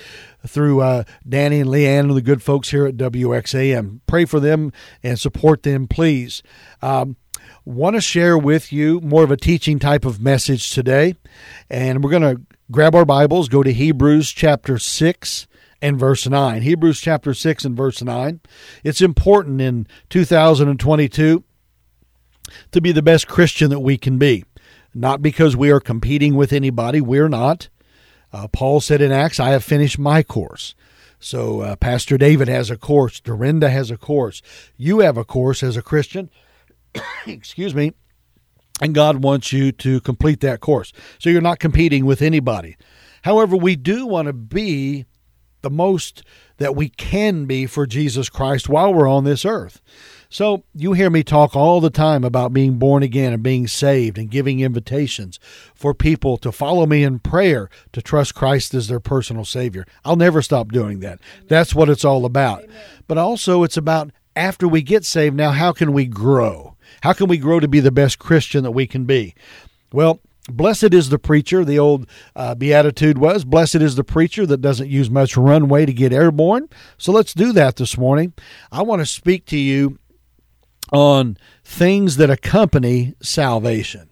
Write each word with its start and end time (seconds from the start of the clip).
through 0.48 0.82
uh, 0.82 1.04
Danny 1.28 1.60
and 1.60 1.70
Leanne 1.70 2.02
and 2.02 2.16
the 2.16 2.22
good 2.22 2.42
folks 2.42 2.70
here 2.70 2.88
at 2.88 2.98
WXAN. 2.98 4.00
Pray 4.08 4.26
for 4.26 4.40
them 4.40 4.72
and 5.04 5.20
support 5.20 5.64
them, 5.64 5.88
please. 5.88 6.42
Um, 6.82 7.18
want 7.64 7.96
to 7.96 8.02
share 8.02 8.38
with 8.38 8.74
you 8.74 9.00
more 9.02 9.24
of 9.24 9.30
a 9.30 9.38
teaching 9.38 9.78
type 9.78 10.06
of 10.06 10.20
message 10.20 10.72
today, 10.72 11.16
and 11.70 12.04
we're 12.04 12.10
going 12.10 12.22
to 12.24 12.42
grab 12.72 12.96
our 12.96 13.06
Bibles, 13.06 13.48
go 13.48 13.62
to 13.62 13.72
Hebrews 13.72 14.32
chapter 14.32 14.80
6 14.80 15.48
and 15.82 16.00
verse 16.00 16.28
9. 16.28 16.64
Hebrews 16.64 17.00
chapter 17.00 17.36
6 17.36 17.64
and 17.64 17.78
verse 17.78 18.02
9. 18.02 18.40
It's 18.84 19.02
important 19.02 19.62
in 19.62 19.86
2022 20.10 21.44
to 22.72 22.82
be 22.82 22.92
the 22.92 23.04
best 23.04 23.28
Christian 23.28 23.70
that 23.70 23.80
we 23.80 23.98
can 23.98 24.18
be 24.18 24.46
not 24.96 25.22
because 25.22 25.56
we 25.56 25.70
are 25.70 25.82
competing 25.82 26.36
with 26.36 26.54
anybody. 26.54 27.02
We're 27.02 27.30
not. 27.30 27.68
Uh, 28.32 28.48
Paul 28.48 28.80
said 28.80 29.02
in 29.02 29.12
Acts, 29.12 29.40
I 29.40 29.50
have 29.50 29.64
finished 29.64 30.00
my 30.00 30.24
course. 30.24 30.74
So 31.20 31.62
uh, 31.62 31.76
Pastor 31.76 32.18
David 32.18 32.48
has 32.48 32.70
a 32.70 32.78
course. 32.78 33.20
Dorinda 33.20 33.70
has 33.70 33.92
a 33.92 33.98
course. 33.98 34.42
You 34.78 35.00
have 35.00 35.18
a 35.18 35.26
course 35.26 35.62
as 35.64 35.76
a 35.76 35.82
Christian. 35.82 36.30
Excuse 37.28 37.76
me. 37.76 37.92
And 38.82 38.96
God 38.96 39.24
wants 39.24 39.54
you 39.54 39.72
to 39.74 40.02
complete 40.02 40.40
that 40.42 40.60
course. 40.60 40.92
So 41.20 41.30
you're 41.30 41.42
not 41.42 41.60
competing 41.60 42.06
with 42.06 42.22
anybody. 42.22 42.78
However, 43.24 43.56
we 43.56 43.76
do 43.76 44.06
want 44.06 44.28
to 44.28 44.34
be 44.34 45.06
the 45.62 45.70
most 45.70 46.24
that 46.58 46.76
we 46.76 46.90
can 46.90 47.46
be 47.46 47.66
for 47.66 47.86
Jesus 47.86 48.30
Christ 48.30 48.70
while 48.70 48.94
we're 48.94 49.10
on 49.10 49.24
this 49.24 49.46
earth. 49.46 49.82
So 50.30 50.64
you 50.74 50.94
hear 50.94 51.10
me 51.10 51.24
talk 51.24 51.56
all 51.56 51.80
the 51.80 51.90
time 51.90 52.24
about 52.24 52.54
being 52.54 52.78
born 52.78 53.04
again 53.04 53.32
and 53.32 53.44
being 53.44 53.68
saved 53.68 54.18
and 54.18 54.30
giving 54.30 54.60
invitations 54.60 55.40
for 55.74 55.94
people 55.94 56.38
to 56.38 56.52
follow 56.52 56.86
me 56.86 57.04
in 57.04 57.20
prayer 57.20 57.70
to 57.94 58.02
trust 58.02 58.36
Christ 58.36 58.74
as 58.74 58.88
their 58.88 59.00
personal 59.00 59.46
Savior. 59.46 59.86
I'll 60.04 60.16
never 60.16 60.42
stop 60.42 60.72
doing 60.72 61.00
that. 61.00 61.20
That's 61.48 61.76
what 61.76 61.90
it's 61.90 62.06
all 62.06 62.26
about. 62.26 62.66
But 63.08 63.18
also, 63.18 63.64
it's 63.64 63.78
about 63.78 64.12
after 64.36 64.68
we 64.68 64.82
get 64.82 65.06
saved, 65.06 65.36
now 65.36 65.52
how 65.52 65.72
can 65.72 65.94
we 65.94 66.06
grow? 66.06 66.76
How 67.02 67.14
can 67.14 67.28
we 67.28 67.38
grow 67.38 67.60
to 67.60 67.68
be 67.68 67.80
the 67.80 67.92
best 67.92 68.20
Christian 68.20 68.64
that 68.64 68.72
we 68.72 68.88
can 68.88 69.06
be? 69.06 69.36
Well, 69.94 70.20
Blessed 70.50 70.94
is 70.94 71.10
the 71.10 71.18
preacher, 71.18 71.66
the 71.66 71.80
old 71.80 72.08
uh, 72.36 72.54
beatitude 72.54 73.18
was, 73.18 73.44
blessed 73.44 73.76
is 73.76 73.96
the 73.96 74.04
preacher 74.04 74.46
that 74.46 74.62
doesn't 74.62 74.90
use 74.90 75.10
much 75.10 75.36
runway 75.36 75.88
to 75.88 75.94
get 75.94 76.14
airborne. 76.14 76.70
So 76.98 77.12
let's 77.12 77.34
do 77.34 77.52
that 77.54 77.78
this 77.78 77.98
morning. 77.98 78.34
I 78.72 78.84
want 78.84 79.02
to 79.02 79.08
speak 79.08 79.48
to 79.48 79.58
you 79.58 79.98
on 80.92 81.38
things 81.64 82.18
that 82.18 82.30
accompany 82.30 83.16
salvation. 83.22 84.12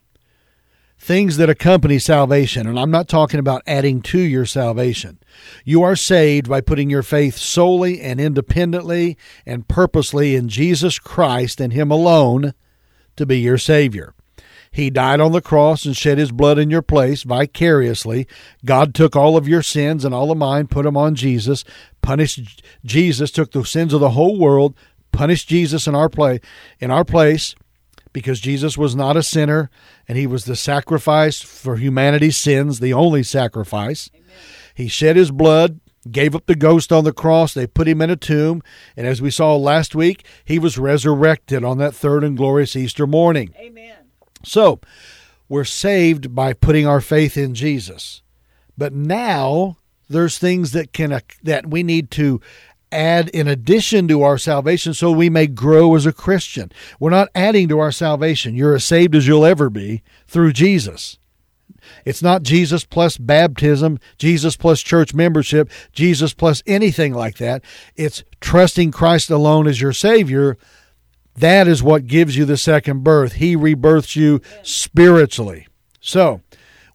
Things 0.97 1.37
that 1.37 1.49
accompany 1.49 1.99
salvation. 1.99 2.65
And 2.65 2.79
I'm 2.79 2.89
not 2.89 3.09
talking 3.09 3.39
about 3.39 3.61
adding 3.67 4.01
to 4.03 4.19
your 4.19 4.45
salvation. 4.45 5.19
You 5.65 5.83
are 5.83 5.97
saved 5.97 6.49
by 6.49 6.61
putting 6.61 6.89
your 6.89 7.03
faith 7.03 7.37
solely 7.37 7.99
and 8.01 8.19
independently 8.21 9.17
and 9.45 9.67
purposely 9.67 10.35
in 10.35 10.47
Jesus 10.47 10.97
Christ 10.97 11.59
and 11.59 11.73
Him 11.73 11.91
alone 11.91 12.53
to 13.17 13.25
be 13.25 13.39
your 13.39 13.57
Savior. 13.57 14.15
He 14.73 14.89
died 14.89 15.19
on 15.19 15.33
the 15.33 15.41
cross 15.41 15.85
and 15.85 15.95
shed 15.95 16.17
his 16.17 16.31
blood 16.31 16.57
in 16.57 16.71
your 16.71 16.81
place 16.81 17.21
vicariously. 17.21 18.27
God 18.65 18.95
took 18.95 19.15
all 19.15 19.37
of 19.37 19.47
your 19.47 19.61
sins 19.61 20.03
and 20.03 20.15
all 20.15 20.31
of 20.31 20.37
mine, 20.39 20.65
put 20.65 20.83
them 20.83 20.97
on 20.97 21.13
Jesus, 21.13 21.63
punished 22.01 22.63
Jesus, 22.83 23.29
took 23.29 23.51
the 23.51 23.63
sins 23.63 23.93
of 23.93 23.99
the 23.99 24.09
whole 24.09 24.39
world, 24.39 24.75
punished 25.11 25.47
Jesus 25.47 25.85
in 25.85 25.93
our 25.93 26.09
play 26.09 26.41
in 26.79 26.89
our 26.89 27.05
place 27.05 27.53
because 28.13 28.39
Jesus 28.39 28.75
was 28.75 28.95
not 28.95 29.15
a 29.15 29.21
sinner 29.21 29.69
and 30.07 30.17
he 30.17 30.25
was 30.25 30.45
the 30.45 30.55
sacrifice 30.55 31.39
for 31.39 31.75
humanity's 31.75 32.37
sins, 32.37 32.79
the 32.79 32.93
only 32.93 33.21
sacrifice. 33.21 34.09
Amen. 34.15 34.25
He 34.73 34.87
shed 34.87 35.15
his 35.15 35.29
blood, 35.29 35.81
gave 36.09 36.35
up 36.35 36.47
the 36.47 36.55
ghost 36.55 36.91
on 36.91 37.03
the 37.03 37.13
cross, 37.13 37.53
they 37.53 37.67
put 37.67 37.87
him 37.87 38.01
in 38.01 38.09
a 38.09 38.15
tomb, 38.15 38.63
and 38.97 39.05
as 39.05 39.21
we 39.21 39.29
saw 39.29 39.55
last 39.55 39.93
week, 39.93 40.25
he 40.43 40.57
was 40.57 40.79
resurrected 40.79 41.63
on 41.63 41.77
that 41.77 41.93
third 41.93 42.23
and 42.23 42.35
glorious 42.35 42.75
Easter 42.75 43.05
morning. 43.05 43.53
Amen. 43.57 44.02
So, 44.45 44.79
we're 45.49 45.63
saved 45.65 46.33
by 46.33 46.53
putting 46.53 46.87
our 46.87 47.01
faith 47.01 47.37
in 47.37 47.53
Jesus. 47.53 48.21
But 48.77 48.93
now 48.93 49.77
there's 50.09 50.37
things 50.37 50.71
that 50.71 50.93
can 50.93 51.21
that 51.43 51.67
we 51.67 51.83
need 51.83 52.11
to 52.11 52.41
add 52.91 53.29
in 53.29 53.47
addition 53.47 54.07
to 54.07 54.21
our 54.21 54.37
salvation 54.37 54.93
so 54.93 55.11
we 55.11 55.29
may 55.29 55.47
grow 55.47 55.95
as 55.95 56.05
a 56.05 56.13
Christian. 56.13 56.71
We're 56.99 57.09
not 57.09 57.29
adding 57.33 57.67
to 57.69 57.79
our 57.79 57.91
salvation. 57.91 58.55
You're 58.55 58.75
as 58.75 58.85
saved 58.85 59.15
as 59.15 59.27
you'll 59.27 59.45
ever 59.45 59.69
be 59.69 60.03
through 60.27 60.53
Jesus. 60.53 61.17
It's 62.05 62.21
not 62.21 62.43
Jesus 62.43 62.85
plus 62.85 63.17
baptism, 63.17 63.99
Jesus 64.17 64.55
plus 64.55 64.81
church 64.81 65.13
membership, 65.13 65.69
Jesus 65.91 66.33
plus 66.33 66.63
anything 66.65 67.13
like 67.13 67.37
that. 67.37 67.63
It's 67.95 68.23
trusting 68.39 68.91
Christ 68.91 69.29
alone 69.29 69.67
as 69.67 69.81
your 69.81 69.93
Savior. 69.93 70.57
That 71.35 71.67
is 71.67 71.81
what 71.81 72.07
gives 72.07 72.37
you 72.37 72.45
the 72.45 72.57
second 72.57 73.03
birth. 73.03 73.33
He 73.33 73.55
rebirths 73.55 74.15
you 74.15 74.41
spiritually. 74.61 75.67
So, 75.99 76.41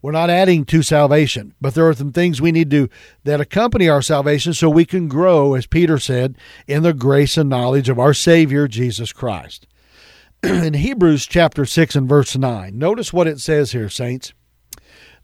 we're 0.01 0.11
not 0.13 0.29
adding 0.29 0.63
to 0.65 0.81
salvation, 0.81 1.53
but 1.59 1.73
there 1.73 1.87
are 1.87 1.93
some 1.93 2.13
things 2.13 2.41
we 2.41 2.53
need 2.53 2.71
to 2.71 2.89
that 3.25 3.41
accompany 3.41 3.89
our 3.89 4.01
salvation 4.01 4.53
so 4.53 4.69
we 4.69 4.85
can 4.85 5.09
grow, 5.09 5.55
as 5.55 5.67
Peter 5.67 5.99
said, 5.99 6.37
in 6.67 6.83
the 6.83 6.93
grace 6.93 7.37
and 7.37 7.49
knowledge 7.49 7.89
of 7.89 7.99
our 7.99 8.13
Savior 8.13 8.67
Jesus 8.67 9.11
Christ. 9.11 9.67
in 10.43 10.73
Hebrews 10.73 11.25
chapter 11.25 11.65
6 11.65 11.97
and 11.97 12.07
verse 12.07 12.37
9, 12.37 12.77
notice 12.77 13.11
what 13.11 13.27
it 13.27 13.39
says 13.39 13.73
here, 13.73 13.89
saints. 13.89 14.33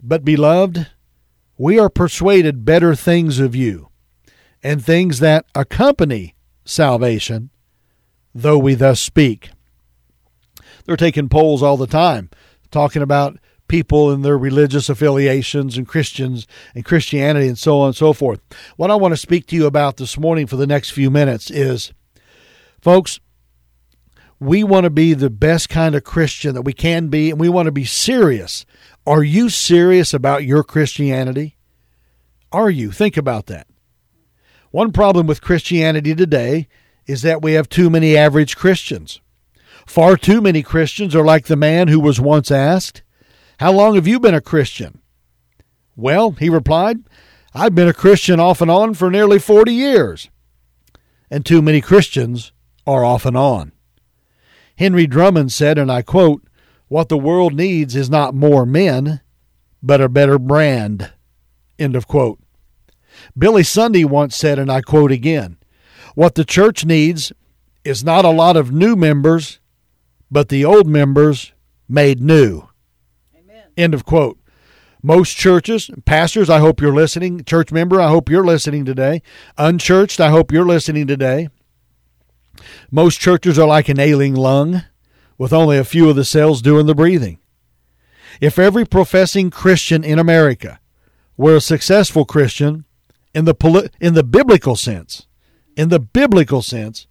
But 0.03 0.25
beloved, 0.25 0.87
we 1.57 1.79
are 1.79 1.89
persuaded 1.89 2.65
better 2.65 2.95
things 2.95 3.39
of 3.39 3.55
you, 3.55 3.89
and 4.61 4.83
things 4.83 5.19
that 5.19 5.45
accompany 5.55 6.35
salvation, 6.65 7.49
though 8.35 8.57
we 8.57 8.75
thus 8.75 8.99
speak. 8.99 9.49
They're 10.85 10.97
taking 10.97 11.29
polls 11.29 11.63
all 11.63 11.77
the 11.77 11.87
time, 11.87 12.29
talking 12.69 13.01
about 13.01 13.39
people 13.67 14.11
and 14.11 14.23
their 14.23 14.37
religious 14.37 14.89
affiliations 14.89 15.77
and 15.77 15.87
Christians 15.87 16.45
and 16.75 16.85
Christianity 16.85 17.47
and 17.47 17.57
so 17.57 17.79
on 17.79 17.87
and 17.87 17.95
so 17.95 18.13
forth. 18.13 18.41
What 18.75 18.91
I 18.91 18.95
want 18.95 19.13
to 19.13 19.17
speak 19.17 19.47
to 19.47 19.55
you 19.55 19.65
about 19.65 19.97
this 19.97 20.19
morning 20.19 20.45
for 20.45 20.57
the 20.57 20.67
next 20.67 20.91
few 20.91 21.09
minutes 21.09 21.49
is, 21.49 21.93
folks, 22.81 23.19
we 24.39 24.63
want 24.63 24.83
to 24.83 24.89
be 24.89 25.13
the 25.13 25.29
best 25.29 25.69
kind 25.69 25.95
of 25.95 26.03
Christian 26.03 26.53
that 26.53 26.63
we 26.63 26.73
can 26.73 27.07
be, 27.07 27.31
and 27.31 27.39
we 27.39 27.49
want 27.49 27.67
to 27.67 27.71
be 27.71 27.85
serious. 27.85 28.65
Are 29.07 29.23
you 29.23 29.49
serious 29.49 30.13
about 30.13 30.43
your 30.43 30.61
Christianity? 30.61 31.57
Are 32.51 32.69
you? 32.69 32.91
Think 32.91 33.15
about 33.17 33.47
that. 33.47 33.65
One 34.71 34.91
problem 34.91 35.25
with 35.25 35.41
Christianity 35.41 36.13
today 36.13 36.67
is 37.07 37.21
that 37.21 37.41
we 37.41 37.53
have 37.53 37.69
too 37.69 37.89
many 37.89 38.17
average 38.17 38.55
Christians. 38.55 39.21
Far 39.85 40.17
too 40.17 40.41
many 40.41 40.63
Christians 40.63 41.15
are 41.15 41.25
like 41.25 41.45
the 41.45 41.55
man 41.55 41.87
who 41.87 41.99
was 41.99 42.19
once 42.19 42.49
asked, 42.49 43.03
how 43.59 43.71
long 43.71 43.95
have 43.95 44.07
you 44.07 44.19
been 44.19 44.33
a 44.33 44.41
Christian? 44.41 45.01
Well, 45.95 46.31
he 46.31 46.49
replied, 46.49 46.97
I've 47.53 47.75
been 47.75 47.87
a 47.87 47.93
Christian 47.93 48.39
off 48.39 48.61
and 48.61 48.69
on 48.69 48.95
for 48.95 49.09
nearly 49.09 49.39
40 49.39 49.71
years. 49.71 50.29
And 51.31 51.45
too 51.45 51.61
many 51.61 51.79
Christians 51.79 52.51
are 52.85 53.05
off 53.05 53.25
and 53.25 53.37
on. 53.37 53.71
Henry 54.77 55.07
Drummond 55.07 55.53
said, 55.53 55.77
and 55.77 55.91
I 55.91 56.01
quote, 56.01 56.43
What 56.87 57.07
the 57.07 57.17
world 57.17 57.53
needs 57.53 57.95
is 57.95 58.09
not 58.09 58.35
more 58.35 58.65
men, 58.65 59.21
but 59.81 60.01
a 60.01 60.09
better 60.09 60.37
brand. 60.37 61.13
End 61.79 61.95
of 61.95 62.07
quote. 62.07 62.39
Billy 63.37 63.63
Sunday 63.63 64.03
once 64.03 64.35
said, 64.35 64.59
and 64.59 64.69
I 64.69 64.81
quote 64.81 65.11
again, 65.11 65.57
What 66.15 66.35
the 66.35 66.45
church 66.45 66.85
needs 66.85 67.31
is 67.83 68.03
not 68.03 68.25
a 68.25 68.29
lot 68.29 68.57
of 68.57 68.71
new 68.71 68.95
members, 68.95 69.59
but 70.31 70.49
the 70.49 70.65
old 70.65 70.87
members 70.87 71.53
made 71.87 72.19
new. 72.19 72.67
End 73.77 73.93
of 73.93 74.05
quote. 74.05 74.39
Most 75.03 75.37
churches, 75.37 75.91
pastors, 76.05 76.49
I 76.49 76.59
hope 76.59 76.81
you're 76.81 76.93
listening. 76.93 77.43
Church 77.43 77.71
member, 77.71 78.01
I 78.01 78.09
hope 78.09 78.29
you're 78.29 78.45
listening 78.45 78.85
today. 78.85 79.21
Unchurched, 79.57 80.19
I 80.19 80.29
hope 80.29 80.51
you're 80.51 80.65
listening 80.65 81.05
today. 81.05 81.49
Most 82.89 83.19
churches 83.19 83.59
are 83.59 83.67
like 83.67 83.89
an 83.89 83.99
ailing 83.99 84.33
lung 84.33 84.83
with 85.37 85.53
only 85.53 85.77
a 85.77 85.83
few 85.83 86.09
of 86.09 86.15
the 86.15 86.25
cells 86.25 86.61
doing 86.61 86.87
the 86.87 86.95
breathing. 86.95 87.37
If 88.41 88.57
every 88.57 88.85
professing 88.85 89.51
Christian 89.51 90.03
in 90.03 90.17
America 90.17 90.79
we're 91.37 91.57
a 91.57 91.61
successful 91.61 92.25
Christian 92.25 92.85
in 93.33 93.45
the 93.45 93.91
in 93.99 94.13
the 94.13 94.23
biblical 94.23 94.75
sense, 94.75 95.24
in 95.75 95.89
the 95.89 95.99
biblical 95.99 96.61
sense, 96.61 97.07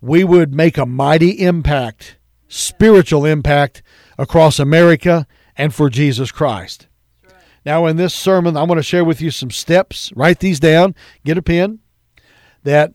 we 0.00 0.24
would 0.24 0.54
make 0.54 0.78
a 0.78 0.86
mighty 0.86 1.30
impact, 1.30 2.16
spiritual 2.48 3.24
impact 3.24 3.82
across 4.16 4.58
America 4.58 5.26
and 5.56 5.74
for 5.74 5.90
Jesus 5.90 6.30
Christ. 6.30 6.86
Now, 7.64 7.86
in 7.86 7.96
this 7.96 8.14
sermon, 8.14 8.56
I 8.56 8.62
want 8.62 8.78
to 8.78 8.82
share 8.82 9.04
with 9.04 9.20
you 9.20 9.30
some 9.30 9.50
steps. 9.50 10.12
Write 10.14 10.38
these 10.38 10.60
down, 10.60 10.94
get 11.24 11.38
a 11.38 11.42
pen, 11.42 11.80
that 12.62 12.94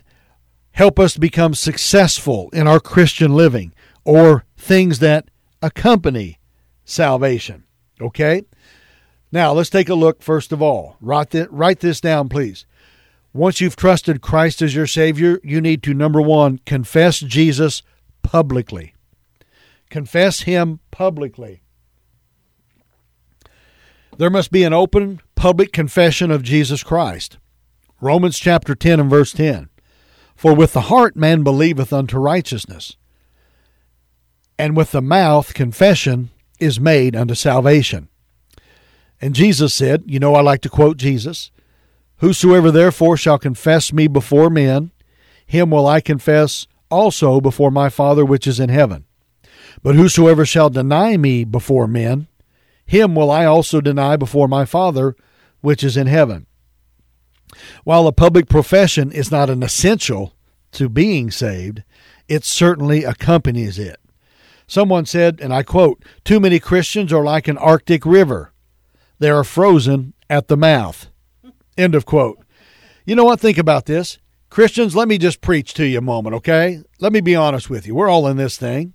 help 0.72 1.00
us 1.00 1.18
become 1.18 1.54
successful 1.54 2.50
in 2.54 2.68
our 2.68 2.80
Christian 2.80 3.36
living 3.36 3.74
or 4.04 4.46
things 4.58 5.00
that 5.00 5.30
accompany 5.62 6.40
salvation. 6.86 7.66
Okay? 8.02 8.44
Now, 9.32 9.52
let's 9.52 9.70
take 9.70 9.90
a 9.90 9.96
look 9.96 10.22
first 10.22 10.52
of 10.52 10.62
all. 10.62 10.98
Write, 11.02 11.34
write 11.52 11.80
this 11.80 12.02
down, 12.02 12.30
please. 12.30 12.66
Once 13.34 13.60
you've 13.60 13.76
trusted 13.76 14.22
Christ 14.22 14.62
as 14.62 14.76
your 14.76 14.86
Savior, 14.86 15.40
you 15.44 15.60
need 15.60 15.82
to, 15.84 15.94
number 15.94 16.22
one, 16.22 16.60
confess 16.66 17.20
Jesus 17.20 17.82
publicly. 18.22 18.94
Confess 19.90 20.42
Him 20.42 20.80
publicly. 20.92 21.64
There 24.18 24.30
must 24.30 24.52
be 24.52 24.64
an 24.64 24.74
open, 24.74 25.20
public 25.36 25.74
confession 25.74 26.30
of 26.30 26.44
Jesus 26.44 26.84
Christ. 26.84 27.38
Romans 28.00 28.38
chapter 28.38 28.76
10 28.76 29.00
and 29.00 29.10
verse 29.10 29.32
10. 29.32 29.70
For 30.36 30.54
with 30.54 30.74
the 30.74 30.82
heart 30.82 31.16
man 31.16 31.42
believeth 31.44 31.92
unto 31.92 32.20
righteousness, 32.20 32.98
and 34.60 34.78
with 34.78 34.92
the 34.92 35.02
mouth 35.02 35.54
confession 35.54 36.30
is 36.60 36.80
made 36.80 37.16
unto 37.16 37.34
salvation. 37.34 38.10
And 39.20 39.34
Jesus 39.34 39.74
said, 39.74 40.04
you 40.06 40.20
know, 40.20 40.36
I 40.36 40.42
like 40.42 40.62
to 40.62 40.70
quote 40.70 40.98
Jesus, 40.98 41.50
Whosoever 42.18 42.72
therefore 42.72 43.18
shall 43.18 43.38
confess 43.38 43.92
me 43.92 44.08
before 44.08 44.50
men, 44.50 44.92
him 45.46 45.70
will 45.70 45.88
I 45.88 46.02
confess 46.02 46.68
also 46.90 47.42
before 47.42 47.72
my 47.72 47.90
Father 47.90 48.24
which 48.24 48.48
is 48.48 48.60
in 48.60 48.70
heaven. 48.70 49.06
But 49.82 49.96
whosoever 49.96 50.46
shall 50.46 50.70
deny 50.70 51.18
me 51.18 51.44
before 51.44 51.88
men, 51.88 52.28
him 52.86 53.16
will 53.16 53.32
I 53.32 53.46
also 53.46 53.82
deny 53.82 54.16
before 54.16 54.48
my 54.48 54.66
Father 54.66 55.16
which 55.62 55.84
is 55.84 55.98
in 55.98 56.08
heaven. 56.08 56.46
While 57.84 58.08
a 58.08 58.12
public 58.12 58.48
profession 58.48 59.12
is 59.12 59.32
not 59.32 59.50
an 59.50 59.64
essential 59.64 60.36
to 60.74 60.90
being 60.90 61.32
saved, 61.32 61.84
it 62.28 62.44
certainly 62.44 63.04
accompanies 63.04 63.78
it. 63.78 64.00
Someone 64.68 65.06
said, 65.06 65.40
and 65.42 65.54
I 65.54 65.64
quote, 65.64 66.04
Too 66.24 66.40
many 66.40 66.60
Christians 66.60 67.12
are 67.14 67.24
like 67.24 67.48
an 67.48 67.58
Arctic 67.58 68.06
river. 68.06 68.54
They 69.20 69.30
are 69.30 69.44
frozen 69.44 70.14
at 70.30 70.48
the 70.48 70.58
mouth. 70.58 71.10
End 71.78 71.96
of 71.96 72.06
quote. 72.06 72.40
You 73.06 73.16
know 73.16 73.26
what? 73.26 73.40
Think 73.40 73.58
about 73.58 73.86
this. 73.86 74.20
Christians, 74.50 74.96
let 74.96 75.08
me 75.08 75.18
just 75.18 75.42
preach 75.42 75.74
to 75.76 75.86
you 75.86 75.98
a 75.98 76.02
moment, 76.02 76.36
okay? 76.36 76.82
Let 77.00 77.12
me 77.12 77.22
be 77.22 77.36
honest 77.36 77.70
with 77.70 77.88
you. 77.88 77.96
We're 77.96 78.10
all 78.10 78.28
in 78.28 78.38
this 78.38 78.58
thing. 78.58 78.94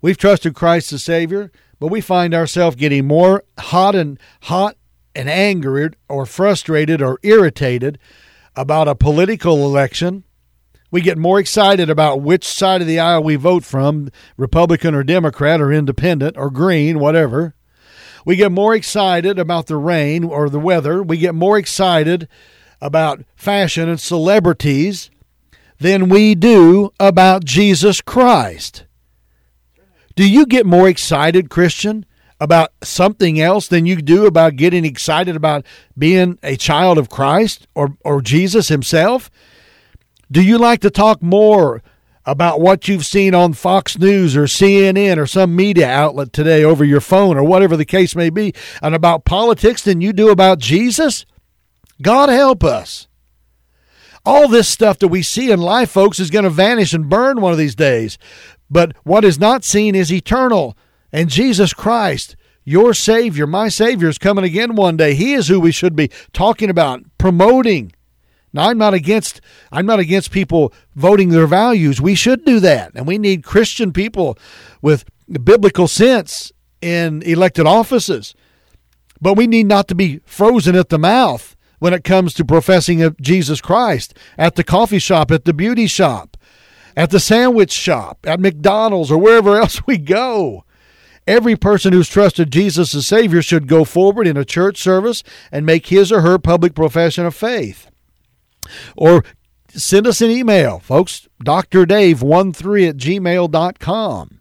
We've 0.00 0.16
trusted 0.16 0.54
Christ 0.54 0.92
as 0.92 1.02
Savior, 1.02 1.50
but 1.78 1.88
we 1.88 2.00
find 2.00 2.32
ourselves 2.32 2.76
getting 2.76 3.06
more 3.06 3.44
hot 3.58 3.94
and 3.94 4.18
hot 4.42 4.76
and 5.14 5.28
angered 5.28 5.96
or 6.08 6.26
frustrated 6.26 7.02
or 7.02 7.18
irritated 7.22 7.98
about 8.54 8.88
a 8.88 8.94
political 8.94 9.64
election. 9.64 10.24
We 10.90 11.00
get 11.00 11.18
more 11.18 11.38
excited 11.40 11.90
about 11.90 12.20
which 12.20 12.44
side 12.44 12.80
of 12.80 12.86
the 12.86 13.00
aisle 13.00 13.24
we 13.24 13.36
vote 13.36 13.64
from, 13.64 14.10
Republican 14.36 14.94
or 14.94 15.02
Democrat 15.02 15.60
or 15.60 15.72
independent 15.72 16.36
or 16.36 16.50
green, 16.50 16.98
whatever. 16.98 17.55
We 18.26 18.34
get 18.34 18.50
more 18.50 18.74
excited 18.74 19.38
about 19.38 19.68
the 19.68 19.76
rain 19.76 20.24
or 20.24 20.50
the 20.50 20.58
weather. 20.58 21.00
We 21.00 21.16
get 21.16 21.34
more 21.34 21.56
excited 21.56 22.26
about 22.80 23.24
fashion 23.36 23.88
and 23.88 24.00
celebrities 24.00 25.10
than 25.78 26.08
we 26.08 26.34
do 26.34 26.92
about 26.98 27.44
Jesus 27.44 28.00
Christ. 28.00 28.84
Do 30.16 30.28
you 30.28 30.44
get 30.44 30.66
more 30.66 30.88
excited, 30.88 31.50
Christian, 31.50 32.04
about 32.40 32.72
something 32.82 33.40
else 33.40 33.68
than 33.68 33.86
you 33.86 34.02
do 34.02 34.26
about 34.26 34.56
getting 34.56 34.84
excited 34.84 35.36
about 35.36 35.64
being 35.96 36.36
a 36.42 36.56
child 36.56 36.98
of 36.98 37.08
Christ 37.08 37.68
or, 37.76 37.96
or 38.04 38.20
Jesus 38.20 38.66
Himself? 38.66 39.30
Do 40.32 40.42
you 40.42 40.58
like 40.58 40.80
to 40.80 40.90
talk 40.90 41.22
more 41.22 41.80
about 42.26 42.60
what 42.60 42.88
you've 42.88 43.06
seen 43.06 43.34
on 43.34 43.52
Fox 43.52 43.96
News 43.96 44.36
or 44.36 44.44
CNN 44.44 45.16
or 45.16 45.26
some 45.26 45.54
media 45.54 45.88
outlet 45.88 46.32
today 46.32 46.64
over 46.64 46.84
your 46.84 47.00
phone 47.00 47.36
or 47.36 47.44
whatever 47.44 47.76
the 47.76 47.84
case 47.84 48.16
may 48.16 48.30
be, 48.30 48.52
and 48.82 48.94
about 48.94 49.24
politics 49.24 49.82
than 49.82 50.00
you 50.00 50.12
do 50.12 50.28
about 50.30 50.58
Jesus? 50.58 51.24
God 52.02 52.28
help 52.28 52.64
us. 52.64 53.06
All 54.24 54.48
this 54.48 54.68
stuff 54.68 54.98
that 54.98 55.08
we 55.08 55.22
see 55.22 55.52
in 55.52 55.60
life, 55.60 55.90
folks, 55.90 56.18
is 56.18 56.30
going 56.30 56.42
to 56.42 56.50
vanish 56.50 56.92
and 56.92 57.08
burn 57.08 57.40
one 57.40 57.52
of 57.52 57.58
these 57.58 57.76
days. 57.76 58.18
But 58.68 58.96
what 59.04 59.24
is 59.24 59.38
not 59.38 59.62
seen 59.62 59.94
is 59.94 60.12
eternal. 60.12 60.76
And 61.12 61.30
Jesus 61.30 61.72
Christ, 61.72 62.34
your 62.64 62.92
Savior, 62.92 63.46
my 63.46 63.68
Savior, 63.68 64.08
is 64.08 64.18
coming 64.18 64.44
again 64.44 64.74
one 64.74 64.96
day. 64.96 65.14
He 65.14 65.34
is 65.34 65.46
who 65.46 65.60
we 65.60 65.70
should 65.70 65.94
be 65.94 66.10
talking 66.32 66.68
about, 66.68 67.04
promoting, 67.18 67.92
now 68.56 68.68
I'm 68.68 68.78
not 68.78 68.94
against 68.94 69.40
I'm 69.70 69.86
not 69.86 70.00
against 70.00 70.30
people 70.30 70.72
voting 70.94 71.28
their 71.28 71.46
values. 71.46 72.00
We 72.00 72.14
should 72.14 72.44
do 72.44 72.58
that. 72.60 72.92
And 72.94 73.06
we 73.06 73.18
need 73.18 73.44
Christian 73.44 73.92
people 73.92 74.38
with 74.82 75.04
biblical 75.44 75.88
sense 75.88 76.52
in 76.80 77.22
elected 77.22 77.66
offices. 77.66 78.34
But 79.20 79.34
we 79.34 79.46
need 79.46 79.66
not 79.66 79.88
to 79.88 79.94
be 79.94 80.20
frozen 80.24 80.74
at 80.74 80.88
the 80.88 80.98
mouth 80.98 81.56
when 81.78 81.92
it 81.92 82.04
comes 82.04 82.34
to 82.34 82.44
professing 82.44 83.02
of 83.02 83.20
Jesus 83.20 83.60
Christ 83.60 84.14
at 84.38 84.56
the 84.56 84.64
coffee 84.64 84.98
shop, 84.98 85.30
at 85.30 85.44
the 85.44 85.54
beauty 85.54 85.86
shop, 85.86 86.36
at 86.96 87.10
the 87.10 87.20
sandwich 87.20 87.72
shop, 87.72 88.18
at 88.24 88.40
McDonald's 88.40 89.10
or 89.10 89.18
wherever 89.18 89.56
else 89.60 89.86
we 89.86 89.98
go. 89.98 90.64
Every 91.26 91.56
person 91.56 91.92
who's 91.92 92.08
trusted 92.08 92.52
Jesus 92.52 92.94
as 92.94 93.06
Savior 93.06 93.42
should 93.42 93.66
go 93.66 93.84
forward 93.84 94.28
in 94.28 94.36
a 94.36 94.44
church 94.44 94.78
service 94.78 95.24
and 95.50 95.66
make 95.66 95.88
his 95.88 96.12
or 96.12 96.20
her 96.20 96.38
public 96.38 96.74
profession 96.74 97.26
of 97.26 97.34
faith. 97.34 97.90
Or 98.96 99.24
send 99.68 100.06
us 100.06 100.20
an 100.20 100.30
email, 100.30 100.78
folks, 100.78 101.28
drdave13 101.42 102.88
at 102.88 102.96
gmail.com. 102.96 104.40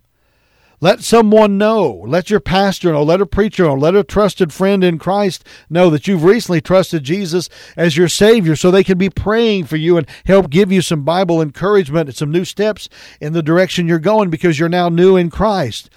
Let 0.82 1.02
someone 1.02 1.58
know. 1.58 2.04
Let 2.06 2.30
your 2.30 2.42
pastor 2.42 2.92
know. 2.92 3.02
Let 3.02 3.22
a 3.22 3.26
preacher 3.26 3.64
know. 3.64 3.76
Let 3.76 3.96
a 3.96 4.04
trusted 4.04 4.52
friend 4.52 4.84
in 4.84 5.00
Christ 5.00 5.44
know 5.70 5.90
that 5.90 6.08
you've 6.08 6.24
recently 6.24 6.62
trusted 6.62 7.04
Jesus 7.04 7.50
as 7.78 7.96
your 7.96 8.10
Savior 8.10 8.56
so 8.56 8.70
they 8.70 8.84
can 8.84 8.98
be 8.98 9.10
praying 9.10 9.66
for 9.66 9.78
you 9.78 9.98
and 9.98 10.08
help 10.26 10.50
give 10.50 10.72
you 10.72 10.82
some 10.82 11.04
Bible 11.04 11.42
encouragement 11.42 12.10
and 12.10 12.16
some 12.16 12.30
new 12.30 12.46
steps 12.46 12.90
in 13.22 13.34
the 13.34 13.42
direction 13.42 13.88
you're 13.88 14.00
going 14.00 14.30
because 14.30 14.60
you're 14.60 14.70
now 14.70 14.90
new 14.90 15.16
in 15.16 15.30
Christ. 15.30 15.90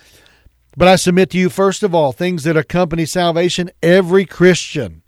But 0.77 0.89
I 0.89 0.97
submit 0.97 1.31
to 1.31 1.39
you, 1.39 1.51
first 1.51 1.83
of 1.83 1.95
all, 1.95 2.13
things 2.13 2.45
that 2.45 2.57
accompany 2.57 3.05
salvation. 3.05 3.71
Every 3.83 4.25
Christian 4.25 5.03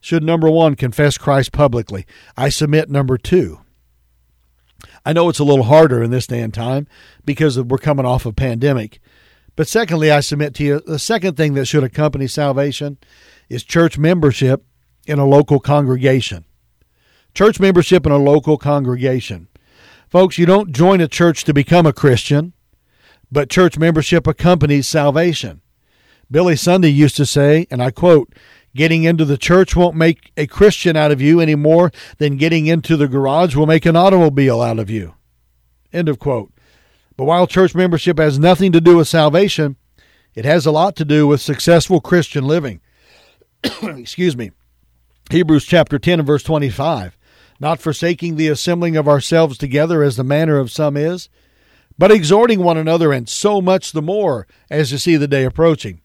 should 0.00 0.22
number 0.22 0.50
one 0.50 0.74
confess 0.74 1.18
Christ 1.18 1.52
publicly. 1.52 2.06
I 2.36 2.48
submit 2.48 2.88
number 2.88 3.18
two. 3.18 3.60
I 5.04 5.12
know 5.12 5.28
it's 5.28 5.38
a 5.38 5.44
little 5.44 5.64
harder 5.64 6.02
in 6.02 6.10
this 6.10 6.26
day 6.26 6.40
and 6.40 6.52
time 6.52 6.86
because 7.24 7.60
we're 7.60 7.78
coming 7.78 8.06
off 8.06 8.26
a 8.26 8.32
pandemic. 8.32 9.00
But 9.56 9.66
secondly, 9.66 10.10
I 10.10 10.20
submit 10.20 10.54
to 10.54 10.64
you 10.64 10.80
the 10.80 10.98
second 10.98 11.36
thing 11.36 11.54
that 11.54 11.66
should 11.66 11.82
accompany 11.82 12.28
salvation 12.28 12.98
is 13.48 13.64
church 13.64 13.98
membership 13.98 14.64
in 15.06 15.18
a 15.18 15.26
local 15.26 15.58
congregation. 15.58 16.44
Church 17.34 17.58
membership 17.58 18.06
in 18.06 18.12
a 18.12 18.18
local 18.18 18.56
congregation. 18.56 19.48
Folks, 20.08 20.38
you 20.38 20.46
don't 20.46 20.72
join 20.72 21.00
a 21.00 21.08
church 21.08 21.44
to 21.44 21.52
become 21.52 21.86
a 21.86 21.92
Christian, 21.92 22.52
but 23.30 23.50
church 23.50 23.78
membership 23.78 24.26
accompanies 24.26 24.86
salvation. 24.86 25.60
Billy 26.30 26.56
Sunday 26.56 26.88
used 26.88 27.16
to 27.16 27.26
say, 27.26 27.66
and 27.70 27.82
I 27.82 27.90
quote, 27.90 28.34
Getting 28.74 29.04
into 29.04 29.24
the 29.24 29.38
church 29.38 29.74
won't 29.74 29.96
make 29.96 30.30
a 30.36 30.46
Christian 30.46 30.96
out 30.96 31.10
of 31.10 31.20
you 31.20 31.40
any 31.40 31.54
more 31.54 31.90
than 32.18 32.36
getting 32.36 32.66
into 32.66 32.96
the 32.96 33.08
garage 33.08 33.56
will 33.56 33.66
make 33.66 33.86
an 33.86 33.96
automobile 33.96 34.60
out 34.60 34.78
of 34.78 34.90
you. 34.90 35.14
End 35.92 36.08
of 36.08 36.18
quote. 36.18 36.52
But 37.16 37.24
while 37.24 37.46
church 37.46 37.74
membership 37.74 38.18
has 38.18 38.38
nothing 38.38 38.72
to 38.72 38.80
do 38.80 38.96
with 38.98 39.08
salvation, 39.08 39.76
it 40.34 40.44
has 40.44 40.66
a 40.66 40.70
lot 40.70 40.94
to 40.96 41.04
do 41.04 41.26
with 41.26 41.40
successful 41.40 42.00
Christian 42.00 42.46
living. 42.46 42.80
Excuse 43.82 44.36
me. 44.36 44.52
Hebrews 45.30 45.64
chapter 45.64 45.98
10 45.98 46.20
and 46.20 46.26
verse 46.26 46.42
25. 46.42 47.18
Not 47.58 47.80
forsaking 47.80 48.36
the 48.36 48.48
assembling 48.48 48.96
of 48.96 49.08
ourselves 49.08 49.58
together 49.58 50.02
as 50.02 50.16
the 50.16 50.22
manner 50.22 50.58
of 50.58 50.70
some 50.70 50.96
is, 50.96 51.28
but 51.98 52.12
exhorting 52.12 52.62
one 52.62 52.76
another, 52.76 53.12
and 53.12 53.28
so 53.28 53.60
much 53.60 53.90
the 53.90 54.00
more 54.00 54.46
as 54.70 54.92
you 54.92 54.98
see 54.98 55.16
the 55.16 55.26
day 55.26 55.44
approaching. 55.44 56.00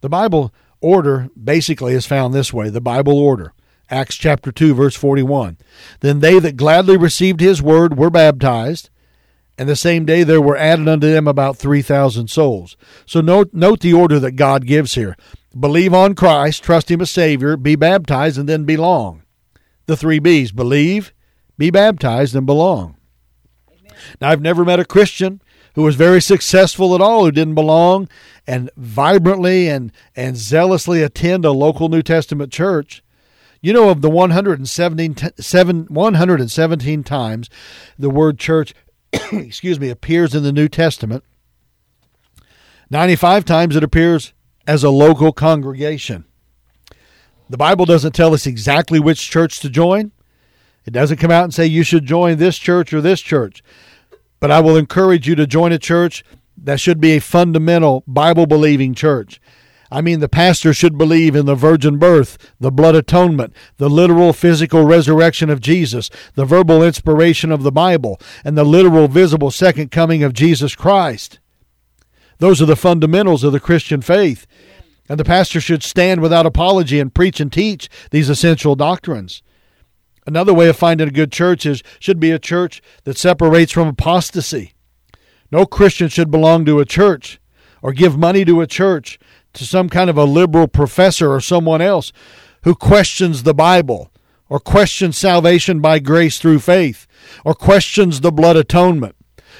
The 0.00 0.08
Bible 0.08 0.54
order 0.80 1.28
basically 1.42 1.94
is 1.94 2.06
found 2.06 2.34
this 2.34 2.52
way 2.52 2.68
the 2.68 2.80
Bible 2.80 3.18
order. 3.18 3.52
Acts 3.90 4.14
chapter 4.14 4.52
2, 4.52 4.74
verse 4.74 4.94
41. 4.94 5.58
Then 5.98 6.20
they 6.20 6.38
that 6.38 6.56
gladly 6.56 6.96
received 6.96 7.40
his 7.40 7.60
word 7.60 7.98
were 7.98 8.10
baptized, 8.10 8.88
and 9.58 9.68
the 9.68 9.76
same 9.76 10.04
day 10.04 10.22
there 10.22 10.40
were 10.40 10.56
added 10.56 10.88
unto 10.88 11.10
them 11.10 11.26
about 11.26 11.56
3,000 11.56 12.28
souls. 12.30 12.76
So 13.04 13.20
note, 13.20 13.50
note 13.52 13.80
the 13.80 13.92
order 13.92 14.20
that 14.20 14.32
God 14.32 14.64
gives 14.64 14.94
here. 14.94 15.16
believe 15.58 15.92
on 15.92 16.14
Christ, 16.14 16.62
trust 16.62 16.90
Him 16.90 17.00
as 17.00 17.10
Savior, 17.10 17.56
be 17.56 17.74
baptized, 17.74 18.38
and 18.38 18.48
then 18.48 18.64
belong. 18.64 19.22
The 19.86 19.96
three 19.96 20.20
B's 20.20 20.52
believe, 20.52 21.12
be 21.58 21.70
baptized, 21.70 22.34
and 22.36 22.46
belong. 22.46 22.96
Now, 24.20 24.30
I've 24.30 24.40
never 24.40 24.64
met 24.64 24.80
a 24.80 24.84
Christian 24.84 25.42
who 25.74 25.82
was 25.82 25.94
very 25.94 26.20
successful 26.20 26.94
at 26.94 27.00
all 27.00 27.24
who 27.24 27.30
didn't 27.30 27.54
belong 27.54 28.08
and 28.46 28.70
vibrantly 28.76 29.68
and, 29.68 29.92
and 30.16 30.36
zealously 30.36 31.02
attend 31.02 31.44
a 31.44 31.52
local 31.52 31.88
New 31.88 32.02
Testament 32.02 32.52
church. 32.52 33.02
You 33.60 33.72
know, 33.72 33.90
of 33.90 34.00
the 34.00 34.10
117, 34.10 35.14
117 35.88 37.04
times 37.04 37.50
the 37.98 38.10
word 38.10 38.38
church, 38.38 38.74
excuse 39.32 39.78
me, 39.78 39.90
appears 39.90 40.34
in 40.34 40.42
the 40.42 40.52
New 40.52 40.68
Testament, 40.68 41.24
95 42.90 43.44
times 43.44 43.76
it 43.76 43.84
appears 43.84 44.32
as 44.66 44.82
a 44.82 44.90
local 44.90 45.32
congregation. 45.32 46.24
The 47.48 47.58
Bible 47.58 47.84
doesn't 47.84 48.12
tell 48.12 48.32
us 48.34 48.46
exactly 48.46 48.98
which 48.98 49.30
church 49.30 49.60
to 49.60 49.68
join. 49.68 50.12
It 50.84 50.92
doesn't 50.92 51.18
come 51.18 51.30
out 51.30 51.44
and 51.44 51.54
say 51.54 51.66
you 51.66 51.82
should 51.82 52.06
join 52.06 52.38
this 52.38 52.56
church 52.56 52.92
or 52.92 53.00
this 53.00 53.20
church. 53.20 53.62
But 54.40 54.50
I 54.50 54.60
will 54.60 54.76
encourage 54.76 55.28
you 55.28 55.34
to 55.36 55.46
join 55.46 55.70
a 55.70 55.78
church 55.78 56.24
that 56.56 56.80
should 56.80 57.00
be 57.00 57.12
a 57.12 57.20
fundamental 57.20 58.02
Bible 58.06 58.46
believing 58.46 58.94
church. 58.94 59.40
I 59.92 60.00
mean, 60.00 60.20
the 60.20 60.28
pastor 60.28 60.72
should 60.72 60.96
believe 60.96 61.34
in 61.34 61.46
the 61.46 61.56
virgin 61.56 61.98
birth, 61.98 62.52
the 62.60 62.70
blood 62.70 62.94
atonement, 62.94 63.52
the 63.78 63.90
literal 63.90 64.32
physical 64.32 64.84
resurrection 64.84 65.50
of 65.50 65.60
Jesus, 65.60 66.10
the 66.34 66.44
verbal 66.44 66.82
inspiration 66.82 67.50
of 67.50 67.64
the 67.64 67.72
Bible, 67.72 68.20
and 68.44 68.56
the 68.56 68.64
literal 68.64 69.08
visible 69.08 69.50
second 69.50 69.90
coming 69.90 70.22
of 70.22 70.32
Jesus 70.32 70.76
Christ. 70.76 71.40
Those 72.38 72.62
are 72.62 72.66
the 72.66 72.76
fundamentals 72.76 73.42
of 73.42 73.52
the 73.52 73.60
Christian 73.60 74.00
faith. 74.00 74.46
And 75.08 75.18
the 75.18 75.24
pastor 75.24 75.60
should 75.60 75.82
stand 75.82 76.20
without 76.20 76.46
apology 76.46 77.00
and 77.00 77.12
preach 77.12 77.40
and 77.40 77.52
teach 77.52 77.88
these 78.12 78.28
essential 78.28 78.76
doctrines. 78.76 79.42
Another 80.30 80.54
way 80.54 80.68
of 80.68 80.76
finding 80.76 81.08
a 81.08 81.10
good 81.10 81.32
church 81.32 81.66
is 81.66 81.82
should 81.98 82.20
be 82.20 82.30
a 82.30 82.38
church 82.38 82.80
that 83.02 83.18
separates 83.18 83.72
from 83.72 83.88
apostasy. 83.88 84.74
No 85.50 85.66
Christian 85.66 86.08
should 86.08 86.30
belong 86.30 86.64
to 86.66 86.78
a 86.78 86.84
church 86.84 87.40
or 87.82 87.92
give 87.92 88.16
money 88.16 88.44
to 88.44 88.60
a 88.60 88.66
church 88.68 89.18
to 89.54 89.64
some 89.64 89.88
kind 89.88 90.08
of 90.08 90.16
a 90.16 90.22
liberal 90.22 90.68
professor 90.68 91.32
or 91.32 91.40
someone 91.40 91.80
else 91.80 92.12
who 92.62 92.76
questions 92.76 93.42
the 93.42 93.52
Bible 93.54 94.12
or 94.48 94.60
questions 94.60 95.18
salvation 95.18 95.80
by 95.80 95.98
grace 95.98 96.38
through 96.38 96.60
faith 96.60 97.08
or 97.44 97.52
questions 97.52 98.20
the 98.20 98.30
blood 98.30 98.56
atonement 98.56 99.16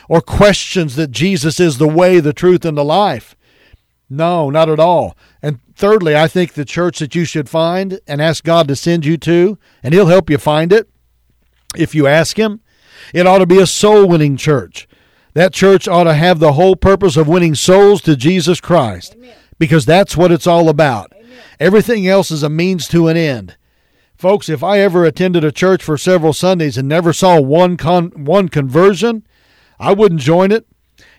or 0.08 0.20
questions 0.20 0.94
that 0.94 1.10
Jesus 1.10 1.58
is 1.58 1.78
the 1.78 1.88
way, 1.88 2.20
the 2.20 2.32
truth, 2.32 2.64
and 2.64 2.78
the 2.78 2.84
life. 2.84 3.34
No, 4.10 4.50
not 4.50 4.68
at 4.68 4.80
all. 4.80 5.16
And 5.40 5.60
thirdly, 5.76 6.16
I 6.16 6.26
think 6.26 6.52
the 6.52 6.64
church 6.64 6.98
that 6.98 7.14
you 7.14 7.24
should 7.24 7.48
find 7.48 8.00
and 8.08 8.20
ask 8.20 8.42
God 8.42 8.66
to 8.68 8.76
send 8.76 9.06
you 9.06 9.16
to, 9.18 9.56
and 9.84 9.94
He'll 9.94 10.06
help 10.06 10.28
you 10.28 10.36
find 10.36 10.72
it 10.72 10.90
if 11.76 11.94
you 11.94 12.08
ask 12.08 12.36
Him, 12.36 12.60
it 13.14 13.26
ought 13.26 13.38
to 13.38 13.46
be 13.46 13.60
a 13.60 13.66
soul 13.66 14.06
winning 14.08 14.36
church. 14.36 14.88
That 15.34 15.52
church 15.52 15.86
ought 15.86 16.04
to 16.04 16.14
have 16.14 16.40
the 16.40 16.54
whole 16.54 16.74
purpose 16.74 17.16
of 17.16 17.28
winning 17.28 17.54
souls 17.54 18.02
to 18.02 18.16
Jesus 18.16 18.60
Christ 18.60 19.14
Amen. 19.14 19.36
because 19.58 19.86
that's 19.86 20.16
what 20.16 20.32
it's 20.32 20.46
all 20.46 20.68
about. 20.68 21.12
Amen. 21.14 21.30
Everything 21.60 22.08
else 22.08 22.32
is 22.32 22.42
a 22.42 22.48
means 22.48 22.88
to 22.88 23.06
an 23.06 23.16
end. 23.16 23.56
Folks, 24.16 24.48
if 24.48 24.62
I 24.62 24.80
ever 24.80 25.04
attended 25.04 25.44
a 25.44 25.52
church 25.52 25.82
for 25.82 25.96
several 25.96 26.32
Sundays 26.32 26.76
and 26.76 26.88
never 26.88 27.12
saw 27.12 27.40
one 27.40 27.76
con- 27.76 28.10
one 28.24 28.48
conversion, 28.48 29.24
I 29.78 29.92
wouldn't 29.92 30.20
join 30.20 30.50
it. 30.50 30.66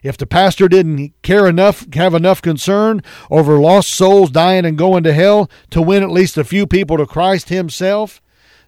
If 0.03 0.17
the 0.17 0.25
pastor 0.25 0.67
didn't 0.67 1.13
care 1.21 1.47
enough, 1.47 1.85
have 1.93 2.13
enough 2.13 2.41
concern 2.41 3.01
over 3.29 3.59
lost 3.59 3.89
souls 3.89 4.31
dying 4.31 4.65
and 4.65 4.77
going 4.77 5.03
to 5.03 5.13
hell 5.13 5.49
to 5.69 5.81
win 5.81 6.03
at 6.03 6.09
least 6.09 6.37
a 6.37 6.43
few 6.43 6.65
people 6.65 6.97
to 6.97 7.05
Christ 7.05 7.49
Himself, 7.49 8.21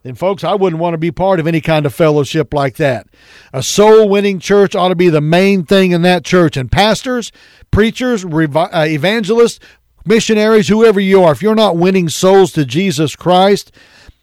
then, 0.03 0.15
folks, 0.15 0.43
I 0.43 0.53
wouldn't 0.53 0.81
want 0.81 0.93
to 0.95 0.97
be 0.97 1.11
part 1.11 1.39
of 1.39 1.47
any 1.47 1.61
kind 1.61 1.85
of 1.85 1.95
fellowship 1.95 2.53
like 2.53 2.75
that. 2.75 3.07
A 3.53 3.63
soul 3.63 4.09
winning 4.09 4.37
church 4.37 4.75
ought 4.75 4.89
to 4.89 4.95
be 4.95 5.07
the 5.07 5.21
main 5.21 5.65
thing 5.65 5.93
in 5.93 6.01
that 6.01 6.25
church. 6.25 6.57
And 6.57 6.69
pastors, 6.69 7.31
preachers, 7.71 8.25
uh, 8.25 8.85
evangelists, 8.87 9.61
missionaries, 10.05 10.67
whoever 10.67 10.99
you 10.99 11.23
are, 11.23 11.31
if 11.31 11.41
you're 11.41 11.55
not 11.55 11.77
winning 11.77 12.09
souls 12.09 12.51
to 12.51 12.65
Jesus 12.65 13.15
Christ, 13.15 13.71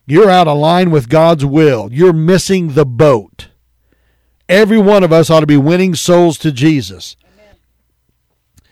you're 0.06 0.28
out 0.28 0.48
of 0.48 0.58
line 0.58 0.90
with 0.90 1.08
God's 1.08 1.46
will. 1.46 1.88
You're 1.90 2.12
missing 2.12 2.74
the 2.74 2.86
boat. 2.86 3.48
Every 4.50 4.78
one 4.78 5.04
of 5.04 5.12
us 5.12 5.30
ought 5.30 5.40
to 5.40 5.46
be 5.46 5.56
winning 5.56 5.94
souls 5.94 6.36
to 6.38 6.50
Jesus. 6.50 7.14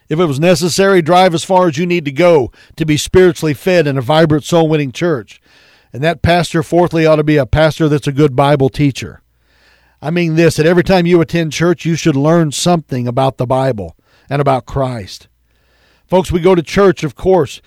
If 0.08 0.18
it 0.18 0.25
was 0.25 0.40
necessary, 0.40 1.02
drive 1.02 1.35
as 1.35 1.44
far 1.44 1.68
as 1.68 1.78
you 1.78 1.87
need 1.87 2.04
to 2.06 2.11
go 2.11 2.50
to 2.75 2.85
be 2.85 2.97
spiritually 2.97 3.54
fed 3.54 3.87
in 3.87 3.97
a 3.97 4.02
vibrant 4.02 4.42
soul 4.42 4.68
winning 4.68 4.90
church. 4.90 5.40
And 5.92 6.02
that 6.02 6.20
pastor, 6.20 6.64
fourthly, 6.64 7.06
ought 7.06 7.16
to 7.16 7.25
be 7.25 7.37
a 7.37 7.47
pastor 7.47 7.88
that's 7.88 8.08
a 8.08 8.12
good 8.12 8.35
Bible 8.35 8.68
teacher. 8.68 9.23
I 10.02 10.11
mean 10.11 10.35
this 10.35 10.56
that 10.56 10.66
every 10.66 10.82
time 10.82 11.06
you 11.06 11.20
attend 11.20 11.52
church, 11.52 11.85
you 11.85 11.94
should 11.94 12.16
learn 12.16 12.50
something 12.50 13.06
about 13.06 13.37
the 13.37 13.47
Bible 13.47 13.97
and 14.28 14.42
about 14.42 14.66
Christ. 14.66 15.28
Folks, 16.08 16.32
we 16.32 16.40
go 16.40 16.56
to 16.56 16.62
church, 16.62 17.04
of 17.04 17.14
course, 17.14 17.62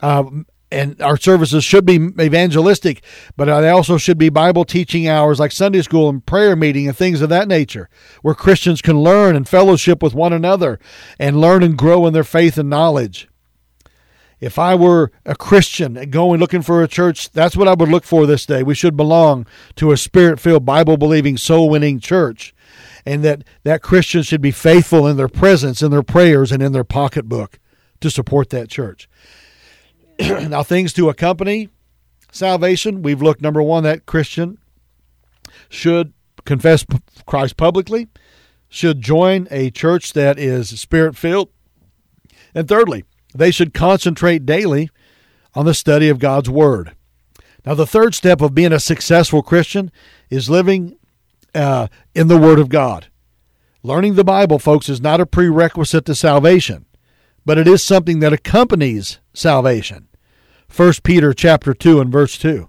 uh, 0.00 0.24
and 0.72 1.00
our 1.02 1.16
services 1.16 1.62
should 1.64 1.84
be 1.84 1.96
evangelistic, 2.20 3.04
but 3.36 3.44
they 3.44 3.68
also 3.68 3.98
should 3.98 4.18
be 4.18 4.30
Bible 4.30 4.64
teaching 4.64 5.06
hours 5.06 5.38
like 5.38 5.52
Sunday 5.52 5.82
school 5.82 6.08
and 6.08 6.24
prayer 6.24 6.56
meeting 6.56 6.88
and 6.88 6.96
things 6.96 7.20
of 7.20 7.28
that 7.28 7.46
nature, 7.46 7.88
where 8.22 8.34
Christians 8.34 8.80
can 8.80 9.00
learn 9.00 9.36
and 9.36 9.48
fellowship 9.48 10.02
with 10.02 10.14
one 10.14 10.32
another 10.32 10.80
and 11.18 11.40
learn 11.40 11.62
and 11.62 11.76
grow 11.76 12.06
in 12.06 12.12
their 12.12 12.24
faith 12.24 12.56
and 12.56 12.70
knowledge. 12.70 13.28
If 14.40 14.58
I 14.58 14.74
were 14.74 15.12
a 15.24 15.36
Christian 15.36 16.10
going 16.10 16.40
looking 16.40 16.62
for 16.62 16.82
a 16.82 16.88
church, 16.88 17.30
that's 17.30 17.56
what 17.56 17.68
I 17.68 17.74
would 17.74 17.88
look 17.88 18.02
for 18.02 18.26
this 18.26 18.44
day. 18.44 18.64
We 18.64 18.74
should 18.74 18.96
belong 18.96 19.46
to 19.76 19.92
a 19.92 19.96
spirit 19.96 20.40
filled, 20.40 20.64
Bible 20.64 20.96
believing, 20.96 21.36
soul 21.36 21.70
winning 21.70 22.00
church. 22.00 22.52
And 23.06 23.22
that, 23.22 23.44
that 23.62 23.82
Christians 23.82 24.26
should 24.26 24.40
be 24.40 24.50
faithful 24.50 25.06
in 25.06 25.16
their 25.16 25.28
presence, 25.28 25.80
in 25.82 25.92
their 25.92 26.02
prayers, 26.02 26.50
and 26.50 26.60
in 26.62 26.72
their 26.72 26.84
pocketbook 26.84 27.60
to 28.00 28.10
support 28.10 28.50
that 28.50 28.68
church. 28.68 29.08
now, 30.48 30.62
things 30.62 30.92
to 30.94 31.08
accompany 31.08 31.68
salvation. 32.30 33.02
We've 33.02 33.22
looked, 33.22 33.42
number 33.42 33.62
one, 33.62 33.82
that 33.84 34.06
Christian 34.06 34.58
should 35.68 36.12
confess 36.44 36.84
Christ 37.26 37.56
publicly, 37.56 38.08
should 38.68 39.00
join 39.00 39.48
a 39.50 39.70
church 39.70 40.12
that 40.12 40.38
is 40.38 40.80
spirit 40.80 41.16
filled. 41.16 41.50
And 42.54 42.68
thirdly, 42.68 43.04
they 43.34 43.50
should 43.50 43.74
concentrate 43.74 44.46
daily 44.46 44.90
on 45.54 45.66
the 45.66 45.74
study 45.74 46.08
of 46.08 46.18
God's 46.18 46.50
Word. 46.50 46.94
Now, 47.64 47.74
the 47.74 47.86
third 47.86 48.14
step 48.14 48.40
of 48.40 48.54
being 48.54 48.72
a 48.72 48.80
successful 48.80 49.42
Christian 49.42 49.90
is 50.30 50.50
living 50.50 50.96
uh, 51.54 51.88
in 52.14 52.28
the 52.28 52.38
Word 52.38 52.58
of 52.58 52.68
God. 52.68 53.08
Learning 53.82 54.14
the 54.14 54.24
Bible, 54.24 54.58
folks, 54.58 54.88
is 54.88 55.00
not 55.00 55.20
a 55.20 55.26
prerequisite 55.26 56.04
to 56.06 56.14
salvation, 56.14 56.86
but 57.44 57.58
it 57.58 57.66
is 57.66 57.82
something 57.82 58.20
that 58.20 58.32
accompanies 58.32 59.18
salvation. 59.34 60.08
1 60.74 60.92
Peter 61.04 61.34
chapter 61.34 61.74
2 61.74 62.00
and 62.00 62.10
verse 62.10 62.38
2. 62.38 62.66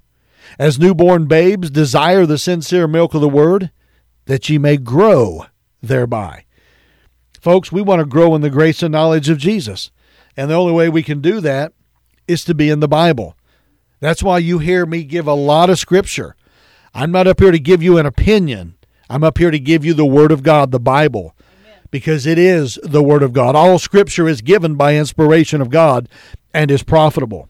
As 0.60 0.78
newborn 0.78 1.26
babes 1.26 1.70
desire 1.70 2.26
the 2.26 2.38
sincere 2.38 2.86
milk 2.86 3.14
of 3.14 3.22
the 3.22 3.30
word, 3.30 3.72
that 4.26 4.50
ye 4.50 4.58
may 4.58 4.76
grow 4.76 5.46
thereby. 5.82 6.44
Folks, 7.40 7.72
we 7.72 7.82
want 7.82 8.00
to 8.00 8.06
grow 8.06 8.36
in 8.36 8.42
the 8.42 8.50
grace 8.50 8.84
and 8.84 8.92
knowledge 8.92 9.30
of 9.30 9.38
Jesus. 9.38 9.90
And 10.36 10.50
the 10.50 10.56
only 10.56 10.74
way 10.74 10.90
we 10.90 11.02
can 11.02 11.22
do 11.22 11.40
that 11.42 11.72
is 12.28 12.44
to 12.44 12.54
be 12.54 12.70
in 12.70 12.82
the 12.82 12.90
Bible. 12.90 13.38
That's 14.02 14.24
why 14.24 14.40
you 14.40 14.60
hear 14.60 14.86
me 14.86 15.06
give 15.06 15.28
a 15.28 15.34
lot 15.34 15.70
of 15.70 15.80
scripture. 15.80 16.36
I'm 16.94 17.12
not 17.12 17.28
up 17.28 17.40
here 17.40 17.52
to 17.52 17.60
give 17.60 17.82
you 17.82 17.98
an 17.98 18.06
opinion. 18.06 18.76
I'm 19.10 19.24
up 19.24 19.38
here 19.38 19.52
to 19.52 19.60
give 19.60 19.86
you 19.86 19.94
the 19.94 20.06
Word 20.06 20.34
of 20.34 20.44
God, 20.44 20.72
the 20.72 20.80
Bible, 20.80 21.36
because 21.90 22.26
it 22.26 22.38
is 22.38 22.78
the 22.84 23.04
Word 23.04 23.24
of 23.24 23.32
God. 23.32 23.56
All 23.56 23.80
scripture 23.80 24.28
is 24.28 24.42
given 24.42 24.76
by 24.76 24.96
inspiration 24.96 25.62
of 25.62 25.70
God 25.70 26.10
and 26.54 26.70
is 26.70 26.84
profitable 26.84 27.48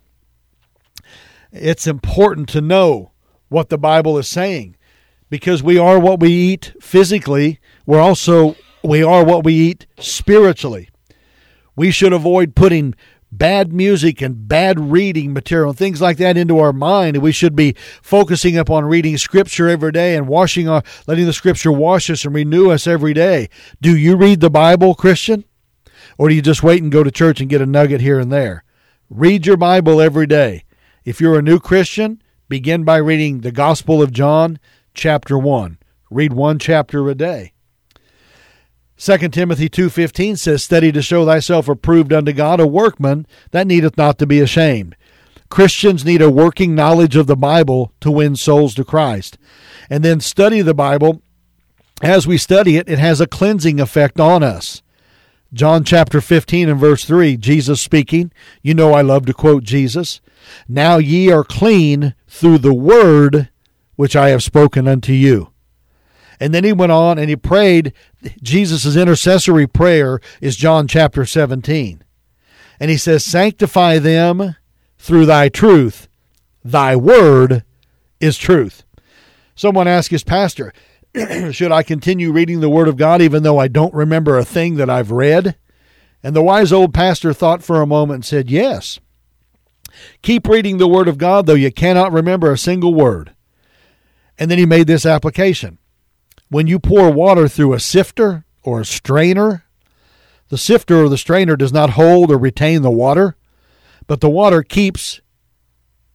it's 1.54 1.88
important 1.88 2.50
to 2.50 2.62
know 2.62 3.12
what 3.50 3.70
the 3.70 3.78
Bible 3.78 4.18
is 4.18 4.28
saying 4.28 4.76
because 5.30 5.64
we 5.64 5.78
are 5.78 6.00
what 6.00 6.20
we 6.20 6.32
eat 6.32 6.74
physically, 6.82 7.60
we're 7.86 8.02
also 8.02 8.56
we 8.84 9.02
are 9.04 9.24
what 9.24 9.44
we 9.44 9.54
eat 9.54 9.86
spiritually. 10.00 10.90
We 11.76 11.92
should 11.92 12.14
avoid 12.14 12.56
putting 12.56 12.96
bad 13.32 13.74
music 13.74 14.22
and 14.22 14.48
bad 14.48 14.80
reading 14.80 15.34
material 15.34 15.70
and 15.70 15.78
things 15.78 16.02
like 16.02 16.18
that 16.18 16.38
into 16.38 16.60
our 16.60 16.74
mind. 16.74 17.18
We 17.18 17.32
should 17.32 17.56
be 17.56 17.76
focusing 18.02 18.58
upon 18.58 18.86
reading 18.86 19.18
scripture 19.18 19.70
every 19.70 19.92
day 19.92 20.16
and 20.16 20.28
washing 20.28 20.68
our 20.68 20.84
letting 21.08 21.26
the 21.26 21.34
scripture 21.34 21.72
wash 21.72 22.10
us 22.10 22.26
and 22.26 22.36
renew 22.36 22.70
us 22.70 22.86
every 22.86 23.14
day. 23.14 23.50
Do 23.82 23.96
you 23.96 24.16
read 24.16 24.40
the 24.40 24.52
Bible, 24.52 24.94
Christian? 24.96 25.46
Or 26.18 26.30
do 26.30 26.36
you 26.36 26.42
just 26.42 26.62
wait 26.62 26.84
and 26.84 26.92
go 26.92 27.04
to 27.04 27.10
church 27.10 27.42
and 27.42 27.50
get 27.50 27.62
a 27.62 27.66
nugget 27.66 28.02
here 28.02 28.20
and 28.20 28.32
there? 28.32 28.64
Read 29.10 29.46
your 29.48 29.58
Bible 29.58 30.00
every 30.00 30.28
day. 30.28 30.64
If 31.06 31.20
you're 31.20 31.38
a 31.38 31.42
new 31.42 31.60
Christian, 31.60 32.22
begin 32.48 32.86
by 32.86 32.96
reading 32.96 33.42
the 33.42 33.52
Gospel 33.52 34.02
of 34.02 34.14
John, 34.14 34.58
chapter 34.94 35.38
1. 35.38 35.78
Read 36.10 36.32
one 36.32 36.60
chapter 36.60 37.10
a 37.10 37.16
day. 37.16 37.52
2 38.96 39.34
Timothy 39.34 39.68
2:15 39.68 40.38
says, 40.38 40.64
"Study 40.64 40.94
to 40.94 41.02
show 41.02 41.26
thyself 41.26 41.68
approved 41.68 42.14
unto 42.14 42.32
God, 42.32 42.62
a 42.62 42.68
workman 42.68 43.28
that 43.52 43.68
needeth 43.68 43.98
not 43.98 44.18
to 44.20 44.26
be 44.26 44.40
ashamed." 44.40 44.96
Christians 45.50 46.06
need 46.06 46.22
a 46.22 46.30
working 46.30 46.74
knowledge 46.74 47.18
of 47.18 47.28
the 47.28 47.36
Bible 47.36 47.92
to 48.00 48.10
win 48.10 48.38
souls 48.38 48.74
to 48.76 48.86
Christ. 48.86 49.38
And 49.90 50.06
then 50.06 50.22
study 50.22 50.62
the 50.62 50.74
Bible. 50.74 51.22
As 52.02 52.26
we 52.26 52.38
study 52.38 52.78
it, 52.78 52.88
it 52.88 53.00
has 53.00 53.20
a 53.20 53.28
cleansing 53.28 53.82
effect 53.82 54.22
on 54.22 54.42
us. 54.42 54.82
John 55.54 55.84
chapter 55.84 56.22
15 56.22 56.70
and 56.70 56.80
verse 56.80 57.04
3, 57.04 57.36
Jesus 57.36 57.82
speaking. 57.82 58.32
You 58.62 58.74
know 58.74 58.94
I 58.94 59.02
love 59.02 59.26
to 59.26 59.34
quote 59.34 59.66
Jesus. 59.66 60.22
Now 60.68 60.98
ye 60.98 61.32
are 61.32 61.44
clean 61.44 62.16
through 62.28 62.60
the 62.60 62.74
word 62.74 63.50
which 63.96 64.16
I 64.16 64.30
have 64.30 64.44
spoken 64.44 64.88
unto 64.88 65.14
you. 65.14 65.52
And 66.40 66.54
then 66.54 66.64
he 66.64 66.74
went 66.74 66.92
on 66.92 67.18
and 67.18 67.30
he 67.30 67.36
prayed. 67.36 67.94
Jesus' 68.42 68.96
intercessory 68.96 69.68
prayer 69.68 70.20
is 70.42 70.56
John 70.56 70.88
chapter 70.88 71.26
17. 71.26 72.04
And 72.80 72.92
he 72.92 72.98
says, 72.98 73.24
Sanctify 73.24 74.00
them 74.00 74.56
through 74.98 75.26
thy 75.26 75.50
truth. 75.50 76.08
Thy 76.64 76.96
word 76.96 77.64
is 78.20 78.38
truth. 78.38 78.84
Someone 79.56 79.88
asked 79.88 80.10
his 80.10 80.24
pastor, 80.24 80.74
Should 81.52 81.72
I 81.72 81.84
continue 81.84 82.32
reading 82.32 82.60
the 82.60 82.70
Word 82.70 82.88
of 82.88 82.98
God 82.98 83.22
even 83.22 83.44
though 83.44 83.60
I 83.60 83.68
don't 83.68 83.94
remember 83.94 84.38
a 84.38 84.46
thing 84.46 84.76
that 84.76 84.90
I've 84.90 85.12
read? 85.12 85.56
And 86.24 86.36
the 86.36 86.42
wise 86.42 86.72
old 86.72 86.94
pastor 86.94 87.34
thought 87.34 87.64
for 87.64 87.82
a 87.82 87.88
moment 87.88 88.16
and 88.16 88.26
said, 88.26 88.50
Yes. 88.50 89.00
Keep 90.22 90.48
reading 90.48 90.78
the 90.78 90.88
Word 90.88 91.08
of 91.08 91.18
God 91.18 91.46
though 91.46 91.54
you 91.54 91.72
cannot 91.72 92.12
remember 92.12 92.52
a 92.52 92.58
single 92.58 92.94
word. 92.94 93.34
And 94.38 94.50
then 94.50 94.58
he 94.58 94.66
made 94.66 94.88
this 94.88 95.06
application. 95.06 95.78
When 96.50 96.68
you 96.68 96.80
pour 96.80 97.12
water 97.12 97.48
through 97.48 97.74
a 97.74 97.80
sifter 97.80 98.46
or 98.64 98.82
a 98.82 98.86
strainer, 98.86 99.66
the 100.50 100.58
sifter 100.58 101.04
or 101.04 101.10
the 101.10 101.18
strainer 101.18 101.56
does 101.56 101.74
not 101.74 101.92
hold 101.92 102.32
or 102.32 102.38
retain 102.38 102.82
the 102.82 102.92
water, 102.92 103.36
but 104.08 104.22
the 104.22 104.30
water 104.30 104.64
keeps 104.64 105.22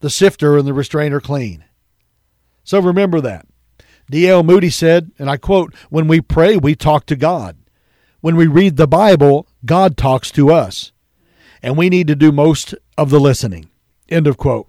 the 0.00 0.10
sifter 0.10 0.56
and 0.56 0.66
the 0.66 0.72
restrainer 0.72 1.20
clean. 1.20 1.64
So 2.64 2.80
remember 2.80 3.20
that. 3.20 3.46
D.L. 4.10 4.42
Moody 4.42 4.70
said, 4.70 5.10
and 5.18 5.28
I 5.28 5.36
quote, 5.36 5.74
When 5.90 6.06
we 6.06 6.20
pray, 6.20 6.56
we 6.56 6.74
talk 6.74 7.06
to 7.06 7.16
God. 7.16 7.56
When 8.20 8.36
we 8.36 8.46
read 8.46 8.76
the 8.76 8.88
Bible, 8.88 9.46
God 9.64 9.96
talks 9.96 10.30
to 10.32 10.50
us. 10.50 10.92
And 11.62 11.76
we 11.76 11.88
need 11.88 12.06
to 12.08 12.16
do 12.16 12.32
most 12.32 12.74
of 12.96 13.10
the 13.10 13.20
listening. 13.20 13.70
End 14.08 14.26
of 14.26 14.36
quote. 14.36 14.68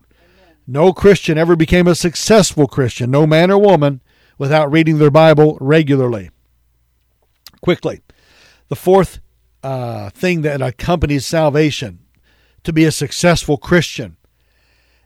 No 0.67 0.93
Christian 0.93 1.38
ever 1.38 1.55
became 1.55 1.88
a 1.88 1.96
successful 1.96 2.67
Christian, 2.67 3.10
no 3.10 3.25
man 3.25 3.50
or 3.50 3.58
woman, 3.58 4.01
without 4.38 4.72
reading 4.72 5.00
their 5.00 5.12
Bible 5.12 5.58
regularly. 5.60 6.29
Quickly, 7.62 8.01
the 8.67 8.75
fourth 8.75 9.19
uh, 9.63 10.10
thing 10.12 10.41
that 10.43 10.62
accompanies 10.62 11.25
salvation 11.25 12.00
to 12.63 12.72
be 12.72 12.86
a 12.86 12.91
successful 12.91 13.58
Christian 13.58 14.17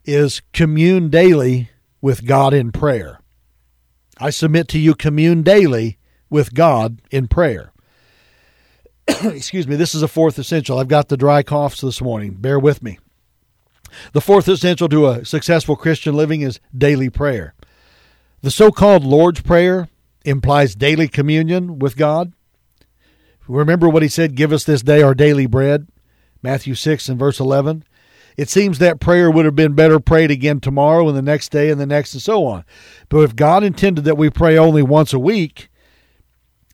is 0.06 0.42
commune 0.52 1.10
daily 1.10 1.70
with 2.02 2.26
God 2.26 2.54
in 2.54 2.72
prayer. 2.72 3.22
I 4.20 4.30
submit 4.30 4.68
to 4.70 4.80
you, 4.80 4.94
commune 4.94 5.44
daily 5.44 5.98
with 6.30 6.54
God 6.54 7.02
in 7.10 7.28
prayer. 7.28 7.72
Excuse 9.08 9.68
me, 9.68 9.76
this 9.76 9.96
is 9.96 10.04
a 10.04 10.08
fourth 10.08 10.38
essential. 10.38 10.78
I've 10.78 10.88
got 10.88 11.08
the 11.08 11.18
dry 11.18 11.42
coughs 11.42 11.82
this 11.82 12.02
morning. 12.02 12.34
Bear 12.34 12.60
with 12.60 12.84
me. 12.84 13.00
The 14.14 14.22
fourth 14.22 14.48
essential 14.48 14.90
to 14.90 15.08
a 15.08 15.26
successful 15.26 15.76
Christian 15.76 16.16
living 16.16 16.42
is 16.42 16.60
daily 16.76 17.10
prayer. 17.10 17.54
The 18.42 18.52
so 18.52 18.72
called 18.72 19.04
Lord's 19.04 19.42
Prayer 19.42 19.88
implies 20.26 20.76
daily 20.76 21.08
communion 21.08 21.80
with 21.80 21.96
God. 21.96 22.34
Remember 23.48 23.90
what 23.90 24.04
he 24.04 24.10
said, 24.10 24.36
Give 24.36 24.54
us 24.54 24.64
this 24.64 24.82
day 24.82 25.02
our 25.02 25.14
daily 25.14 25.46
bread. 25.46 25.88
Matthew 26.42 26.76
6 26.76 27.10
and 27.10 27.20
verse 27.20 27.40
11. 27.40 27.84
It 28.36 28.50
seems 28.50 28.80
that 28.80 29.00
prayer 29.00 29.30
would 29.30 29.46
have 29.46 29.56
been 29.56 29.74
better 29.74 30.00
prayed 30.00 30.32
again 30.32 30.60
tomorrow 30.60 31.08
and 31.08 31.16
the 31.16 31.22
next 31.22 31.50
day 31.50 31.70
and 31.70 31.80
the 31.80 31.86
next 31.86 32.14
and 32.14 32.22
so 32.22 32.46
on. 32.46 32.66
But 33.10 33.20
if 33.20 33.36
God 33.36 33.64
intended 33.64 34.06
that 34.06 34.18
we 34.18 34.30
pray 34.30 34.58
only 34.58 34.82
once 34.82 35.14
a 35.14 35.20
week, 35.20 35.70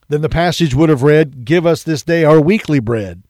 then 0.07 0.21
the 0.21 0.29
passage 0.29 0.73
would 0.73 0.89
have 0.89 1.03
read, 1.03 1.45
Give 1.45 1.65
us 1.65 1.83
this 1.83 2.01
day 2.03 2.23
our 2.23 2.41
weekly 2.41 2.79
bread. 2.79 3.23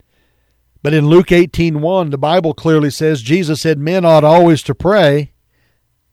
But 0.82 0.94
in 0.94 1.08
Luke 1.08 1.32
18:1, 1.32 2.12
the 2.12 2.18
Bible 2.18 2.54
clearly 2.54 2.90
says 2.90 3.22
Jesus 3.22 3.62
said 3.62 3.80
men 3.80 4.06
ought 4.06 4.24
always 4.24 4.64
to 4.64 4.76
pray 4.76 5.34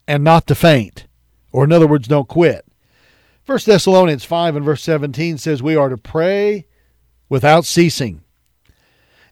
and 0.09 0.24
not 0.24 0.46
to 0.46 0.55
faint. 0.55 1.07
Or 1.52 1.64
in 1.64 1.72
other 1.72 1.87
words, 1.87 2.09
don't 2.09 2.29
quit. 2.29 2.64
1 3.46 3.59
Thessalonians 3.64 4.24
5 4.24 4.57
and 4.57 4.64
verse 4.64 4.83
17 4.83 5.38
says 5.38 5.62
we 5.62 5.76
are 5.76 5.88
to 5.88 5.96
pray 5.96 6.66
without 7.29 7.64
ceasing. 7.64 8.22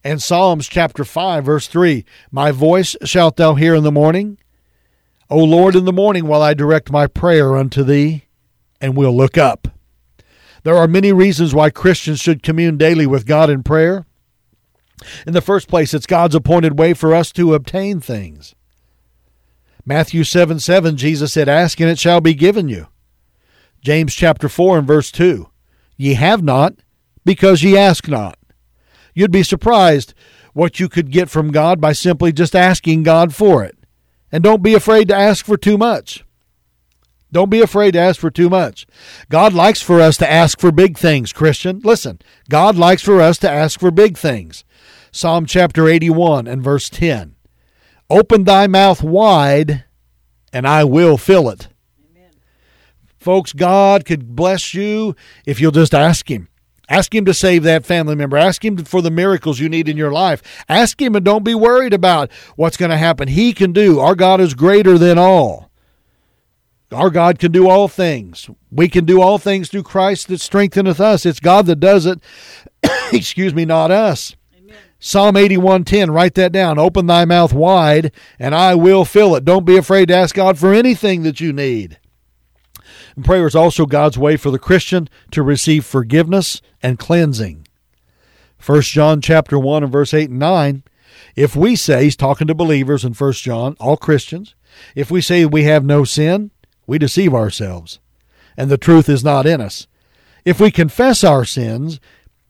And 0.04 0.22
Psalms 0.22 0.68
chapter 0.68 1.04
5, 1.04 1.44
verse 1.44 1.66
3 1.66 2.04
My 2.30 2.50
voice 2.50 2.94
shalt 3.04 3.36
thou 3.36 3.54
hear 3.54 3.74
in 3.74 3.82
the 3.82 3.90
morning. 3.90 4.38
O 5.30 5.38
Lord, 5.38 5.74
in 5.74 5.84
the 5.84 5.92
morning 5.92 6.26
while 6.26 6.42
I 6.42 6.54
direct 6.54 6.92
my 6.92 7.06
prayer 7.06 7.56
unto 7.56 7.82
thee, 7.82 8.26
and 8.80 8.96
will 8.96 9.16
look 9.16 9.38
up. 9.38 9.68
There 10.62 10.76
are 10.76 10.86
many 10.86 11.12
reasons 11.12 11.54
why 11.54 11.70
Christians 11.70 12.20
should 12.20 12.42
commune 12.42 12.76
daily 12.76 13.06
with 13.06 13.26
God 13.26 13.48
in 13.48 13.62
prayer. 13.62 14.06
In 15.26 15.32
the 15.32 15.40
first 15.40 15.68
place, 15.68 15.94
it's 15.94 16.06
God's 16.06 16.34
appointed 16.34 16.78
way 16.78 16.94
for 16.94 17.14
us 17.14 17.32
to 17.32 17.54
obtain 17.54 18.00
things. 18.00 18.54
Matthew 19.86 20.24
7 20.24 20.60
7, 20.60 20.96
Jesus 20.96 21.32
said, 21.32 21.48
Ask 21.48 21.80
and 21.80 21.90
it 21.90 21.98
shall 21.98 22.20
be 22.20 22.34
given 22.34 22.68
you. 22.68 22.88
James 23.82 24.14
chapter 24.14 24.48
4 24.48 24.78
and 24.78 24.86
verse 24.86 25.12
2, 25.12 25.48
Ye 25.96 26.14
have 26.14 26.42
not, 26.42 26.74
because 27.24 27.62
ye 27.62 27.76
ask 27.76 28.08
not. 28.08 28.38
You'd 29.14 29.30
be 29.30 29.42
surprised 29.42 30.14
what 30.54 30.80
you 30.80 30.88
could 30.88 31.10
get 31.10 31.28
from 31.28 31.52
God 31.52 31.80
by 31.80 31.92
simply 31.92 32.32
just 32.32 32.56
asking 32.56 33.02
God 33.02 33.34
for 33.34 33.62
it. 33.62 33.76
And 34.32 34.42
don't 34.42 34.62
be 34.62 34.74
afraid 34.74 35.08
to 35.08 35.14
ask 35.14 35.44
for 35.44 35.56
too 35.56 35.76
much. 35.76 36.24
Don't 37.34 37.50
be 37.50 37.60
afraid 37.60 37.90
to 37.94 37.98
ask 37.98 38.20
for 38.20 38.30
too 38.30 38.48
much. 38.48 38.86
God 39.28 39.52
likes 39.52 39.82
for 39.82 40.00
us 40.00 40.16
to 40.18 40.30
ask 40.30 40.60
for 40.60 40.70
big 40.70 40.96
things, 40.96 41.32
Christian. 41.32 41.80
Listen, 41.82 42.20
God 42.48 42.76
likes 42.76 43.02
for 43.02 43.20
us 43.20 43.38
to 43.38 43.50
ask 43.50 43.80
for 43.80 43.90
big 43.90 44.16
things. 44.16 44.62
Psalm 45.10 45.44
chapter 45.44 45.88
81 45.88 46.46
and 46.46 46.62
verse 46.62 46.88
10. 46.88 47.34
Open 48.08 48.44
thy 48.44 48.68
mouth 48.68 49.02
wide, 49.02 49.82
and 50.52 50.64
I 50.64 50.84
will 50.84 51.16
fill 51.16 51.48
it. 51.48 51.66
Amen. 52.08 52.30
Folks, 53.18 53.52
God 53.52 54.04
could 54.04 54.36
bless 54.36 54.72
you 54.72 55.16
if 55.44 55.60
you'll 55.60 55.72
just 55.72 55.92
ask 55.92 56.30
Him. 56.30 56.46
Ask 56.88 57.12
Him 57.12 57.24
to 57.24 57.34
save 57.34 57.64
that 57.64 57.84
family 57.84 58.14
member. 58.14 58.36
Ask 58.36 58.64
Him 58.64 58.76
for 58.84 59.02
the 59.02 59.10
miracles 59.10 59.58
you 59.58 59.68
need 59.68 59.88
in 59.88 59.96
your 59.96 60.12
life. 60.12 60.40
Ask 60.68 61.02
Him 61.02 61.16
and 61.16 61.24
don't 61.24 61.42
be 61.42 61.56
worried 61.56 61.94
about 61.94 62.30
what's 62.54 62.76
going 62.76 62.92
to 62.92 62.96
happen. 62.96 63.26
He 63.26 63.52
can 63.52 63.72
do. 63.72 63.98
Our 63.98 64.14
God 64.14 64.40
is 64.40 64.54
greater 64.54 64.98
than 64.98 65.18
all. 65.18 65.72
Our 66.94 67.10
God 67.10 67.38
can 67.38 67.52
do 67.52 67.68
all 67.68 67.88
things. 67.88 68.48
We 68.70 68.88
can 68.88 69.04
do 69.04 69.20
all 69.20 69.38
things 69.38 69.68
through 69.68 69.82
Christ 69.82 70.28
that 70.28 70.40
strengtheneth 70.40 71.00
us. 71.00 71.26
It's 71.26 71.40
God 71.40 71.66
that 71.66 71.80
does 71.80 72.06
it. 72.06 72.20
Excuse 73.12 73.54
me, 73.54 73.64
not 73.64 73.90
us. 73.90 74.36
Psalm 74.98 75.34
81:10, 75.34 76.14
write 76.14 76.34
that 76.34 76.52
down. 76.52 76.78
Open 76.78 77.06
thy 77.06 77.26
mouth 77.26 77.52
wide, 77.52 78.10
and 78.38 78.54
I 78.54 78.74
will 78.74 79.04
fill 79.04 79.36
it. 79.36 79.44
Don't 79.44 79.66
be 79.66 79.76
afraid 79.76 80.08
to 80.08 80.16
ask 80.16 80.34
God 80.34 80.56
for 80.56 80.72
anything 80.72 81.24
that 81.24 81.40
you 81.40 81.52
need. 81.52 81.98
And 83.14 83.24
prayer 83.24 83.46
is 83.46 83.54
also 83.54 83.84
God's 83.84 84.16
way 84.16 84.38
for 84.38 84.50
the 84.50 84.58
Christian 84.58 85.08
to 85.32 85.42
receive 85.42 85.84
forgiveness 85.84 86.62
and 86.82 86.98
cleansing. 86.98 87.66
1 88.64 88.80
John 88.80 89.20
chapter 89.20 89.58
1 89.58 89.82
and 89.82 89.92
verse 89.92 90.14
8 90.14 90.30
and 90.30 90.38
9, 90.38 90.84
if 91.36 91.54
we 91.54 91.76
say, 91.76 92.04
he's 92.04 92.16
talking 92.16 92.46
to 92.46 92.54
believers 92.54 93.04
in 93.04 93.12
1 93.12 93.32
John, 93.34 93.76
all 93.78 93.98
Christians, 93.98 94.54
if 94.94 95.10
we 95.10 95.20
say 95.20 95.44
we 95.44 95.64
have 95.64 95.84
no 95.84 96.04
sin, 96.04 96.50
we 96.86 96.98
deceive 96.98 97.34
ourselves, 97.34 97.98
and 98.56 98.70
the 98.70 98.78
truth 98.78 99.08
is 99.08 99.24
not 99.24 99.46
in 99.46 99.60
us. 99.60 99.86
If 100.44 100.60
we 100.60 100.70
confess 100.70 101.24
our 101.24 101.44
sins, 101.44 102.00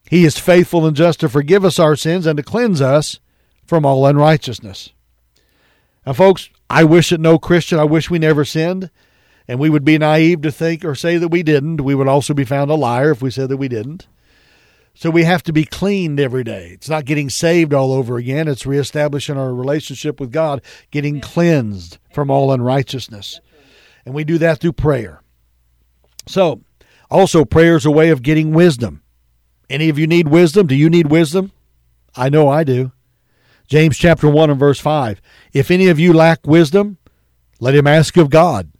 he 0.08 0.24
is 0.24 0.38
faithful 0.38 0.86
and 0.86 0.96
just 0.96 1.20
to 1.20 1.28
forgive 1.28 1.64
us 1.64 1.78
our 1.78 1.96
sins 1.96 2.26
and 2.26 2.36
to 2.36 2.42
cleanse 2.42 2.80
us 2.80 3.20
from 3.66 3.86
all 3.86 4.06
unrighteousness. 4.06 4.90
Now, 6.06 6.12
folks, 6.12 6.50
I 6.68 6.84
wish 6.84 7.10
that 7.10 7.20
no 7.20 7.38
Christian, 7.38 7.78
I 7.78 7.84
wish 7.84 8.10
we 8.10 8.18
never 8.18 8.44
sinned. 8.44 8.90
And 9.46 9.60
we 9.60 9.68
would 9.68 9.84
be 9.84 9.98
naive 9.98 10.40
to 10.42 10.50
think 10.50 10.84
or 10.84 10.94
say 10.94 11.18
that 11.18 11.28
we 11.28 11.42
didn't. 11.42 11.82
We 11.82 11.94
would 11.94 12.08
also 12.08 12.32
be 12.32 12.44
found 12.44 12.70
a 12.70 12.74
liar 12.74 13.10
if 13.10 13.20
we 13.20 13.30
said 13.30 13.50
that 13.50 13.58
we 13.58 13.68
didn't. 13.68 14.06
So 14.94 15.10
we 15.10 15.24
have 15.24 15.42
to 15.42 15.52
be 15.52 15.64
cleaned 15.64 16.20
every 16.20 16.44
day. 16.44 16.70
It's 16.72 16.88
not 16.88 17.04
getting 17.04 17.28
saved 17.28 17.74
all 17.74 17.92
over 17.92 18.16
again. 18.16 18.48
It's 18.48 18.64
reestablishing 18.64 19.36
our 19.36 19.52
relationship 19.52 20.20
with 20.20 20.32
God, 20.32 20.62
getting 20.90 21.20
cleansed 21.20 21.98
from 22.12 22.30
all 22.30 22.52
unrighteousness. 22.52 23.40
And 24.04 24.14
we 24.14 24.24
do 24.24 24.38
that 24.38 24.60
through 24.60 24.72
prayer. 24.72 25.22
So, 26.26 26.62
also, 27.10 27.44
prayer 27.44 27.76
is 27.76 27.86
a 27.86 27.90
way 27.90 28.10
of 28.10 28.22
getting 28.22 28.52
wisdom. 28.52 29.02
Any 29.70 29.88
of 29.88 29.98
you 29.98 30.06
need 30.06 30.28
wisdom? 30.28 30.66
Do 30.66 30.74
you 30.74 30.90
need 30.90 31.10
wisdom? 31.10 31.52
I 32.16 32.28
know 32.28 32.48
I 32.48 32.64
do. 32.64 32.92
James 33.66 33.96
chapter 33.96 34.28
1 34.28 34.50
and 34.50 34.58
verse 34.58 34.78
5. 34.78 35.20
If 35.52 35.70
any 35.70 35.88
of 35.88 35.98
you 35.98 36.12
lack 36.12 36.46
wisdom, 36.46 36.98
let 37.60 37.74
him 37.74 37.86
ask 37.86 38.16
of 38.16 38.30
God, 38.30 38.70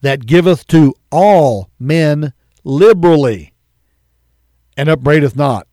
that 0.00 0.26
giveth 0.26 0.66
to 0.68 0.94
all 1.10 1.70
men 1.78 2.32
liberally, 2.64 3.52
and 4.76 4.88
upbraideth 4.88 5.36
not, 5.36 5.66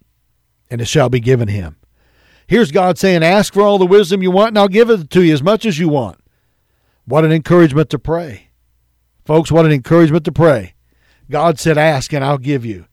and 0.70 0.82
it 0.82 0.88
shall 0.88 1.10
be 1.10 1.20
given 1.20 1.48
him. 1.48 1.78
Here's 2.48 2.72
God 2.72 2.98
saying, 2.98 3.24
Ask 3.24 3.54
for 3.54 3.62
all 3.62 3.78
the 3.78 3.86
wisdom 3.86 4.22
you 4.22 4.32
want, 4.32 4.50
and 4.50 4.58
I'll 4.58 4.68
give 4.68 4.90
it 4.90 5.10
to 5.12 5.24
you 5.24 5.34
as 5.34 5.44
much 5.44 5.66
as 5.66 5.80
you 5.80 5.88
want. 5.88 6.20
What 7.06 7.24
an 7.24 7.32
encouragement 7.32 7.90
to 7.92 8.00
pray. 8.00 8.49
Folks, 9.26 9.52
what 9.52 9.66
an 9.66 9.72
encouragement 9.72 10.26
to 10.26 10.32
pray. 10.32 10.74
God 11.30 11.60
said, 11.60 11.78
Ask, 11.78 12.14
and 12.14 12.24
I'll 12.24 12.38
give 12.38 12.66
you. 12.66 12.86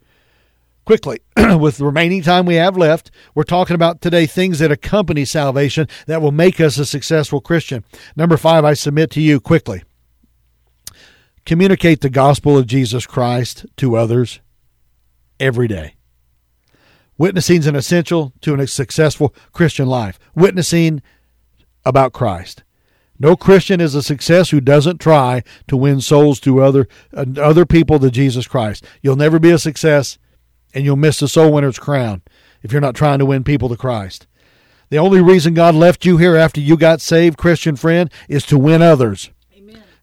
Quickly, 0.84 1.20
with 1.58 1.78
the 1.78 1.84
remaining 1.84 2.22
time 2.22 2.46
we 2.46 2.54
have 2.56 2.76
left, 2.76 3.10
we're 3.34 3.42
talking 3.42 3.74
about 3.74 4.00
today 4.00 4.26
things 4.26 4.60
that 4.60 4.70
accompany 4.70 5.24
salvation 5.24 5.88
that 6.06 6.22
will 6.22 6.32
make 6.32 6.60
us 6.60 6.78
a 6.78 6.86
successful 6.86 7.40
Christian. 7.40 7.84
Number 8.14 8.36
five, 8.36 8.64
I 8.64 8.74
submit 8.74 9.10
to 9.12 9.20
you 9.20 9.40
quickly 9.40 9.82
communicate 11.46 12.00
the 12.00 12.10
gospel 12.10 12.58
of 12.58 12.66
Jesus 12.66 13.06
Christ 13.06 13.64
to 13.76 13.96
others 13.96 14.40
every 15.40 15.68
day. 15.68 15.94
Witnessing 17.16 17.60
is 17.60 17.66
an 17.66 17.76
essential 17.76 18.34
to 18.42 18.54
a 18.56 18.66
successful 18.66 19.34
Christian 19.52 19.86
life. 19.86 20.18
Witnessing 20.34 21.00
about 21.86 22.12
Christ. 22.12 22.62
No 23.18 23.36
Christian 23.36 23.80
is 23.80 23.94
a 23.94 24.02
success 24.02 24.50
who 24.50 24.60
doesn't 24.60 25.00
try 25.00 25.42
to 25.68 25.76
win 25.76 26.00
souls 26.00 26.40
to 26.40 26.62
other 26.62 26.86
uh, 27.14 27.24
other 27.40 27.64
people 27.64 27.98
to 27.98 28.10
Jesus 28.10 28.46
Christ. 28.46 28.84
You'll 29.02 29.16
never 29.16 29.38
be 29.38 29.50
a 29.50 29.58
success 29.58 30.18
and 30.74 30.84
you'll 30.84 30.96
miss 30.96 31.20
the 31.20 31.28
soul 31.28 31.52
winner's 31.52 31.78
crown 31.78 32.22
if 32.62 32.72
you're 32.72 32.80
not 32.80 32.94
trying 32.94 33.18
to 33.18 33.26
win 33.26 33.44
people 33.44 33.68
to 33.68 33.76
Christ. 33.76 34.26
The 34.88 34.98
only 34.98 35.20
reason 35.20 35.54
God 35.54 35.74
left 35.74 36.04
you 36.04 36.16
here 36.16 36.36
after 36.36 36.60
you 36.60 36.76
got 36.76 37.00
saved, 37.00 37.38
Christian 37.38 37.76
friend, 37.76 38.10
is 38.28 38.44
to 38.46 38.58
win 38.58 38.82
others. 38.82 39.30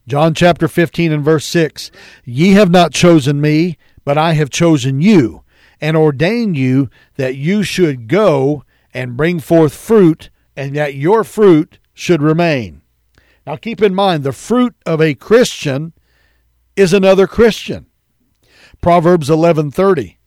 John 0.07 0.33
chapter 0.33 0.67
15 0.67 1.11
and 1.11 1.23
verse 1.23 1.45
6 1.45 1.89
Ye 2.25 2.51
have 2.51 2.69
not 2.69 2.91
chosen 2.91 3.39
me, 3.39 3.77
but 4.03 4.17
I 4.17 4.33
have 4.33 4.49
chosen 4.49 4.99
you, 4.99 5.43
and 5.79 5.95
ordained 5.95 6.57
you 6.57 6.89
that 7.15 7.35
you 7.35 7.63
should 7.63 8.07
go 8.09 8.65
and 8.93 9.15
bring 9.15 9.39
forth 9.39 9.73
fruit, 9.73 10.29
and 10.57 10.75
that 10.75 10.95
your 10.95 11.23
fruit 11.23 11.79
should 11.93 12.21
remain. 12.21 12.82
Now 13.45 13.55
keep 13.55 13.81
in 13.81 13.93
mind, 13.93 14.23
the 14.23 14.31
fruit 14.31 14.75
of 14.85 15.01
a 15.01 15.15
Christian 15.15 15.93
is 16.75 16.93
another 16.93 17.27
Christian. 17.27 17.87
Proverbs 18.81 19.29
11:30 19.29 20.17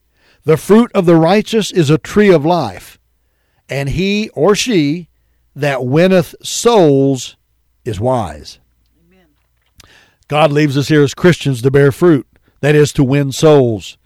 The 0.45 0.57
fruit 0.57 0.91
of 0.95 1.07
the 1.07 1.17
righteous 1.17 1.71
is 1.71 1.91
a 1.91 1.99
tree 1.99 2.31
of 2.31 2.45
life, 2.45 2.99
and 3.69 3.91
he 3.91 4.29
or 4.31 4.55
she 4.55 5.09
that 5.55 5.85
winneth 5.85 6.35
souls 6.43 7.37
is 7.85 7.99
wise. 7.99 8.59
God 10.29 10.51
leaves 10.51 10.77
us 10.77 10.89
here 10.89 11.03
as 11.03 11.15
Christians 11.15 11.63
to 11.63 11.71
bear 11.71 11.93
fruit, 11.93 12.27
that 12.61 12.75
is, 12.75 12.93
to 12.95 13.05
win 13.05 13.31
souls. 13.31 13.97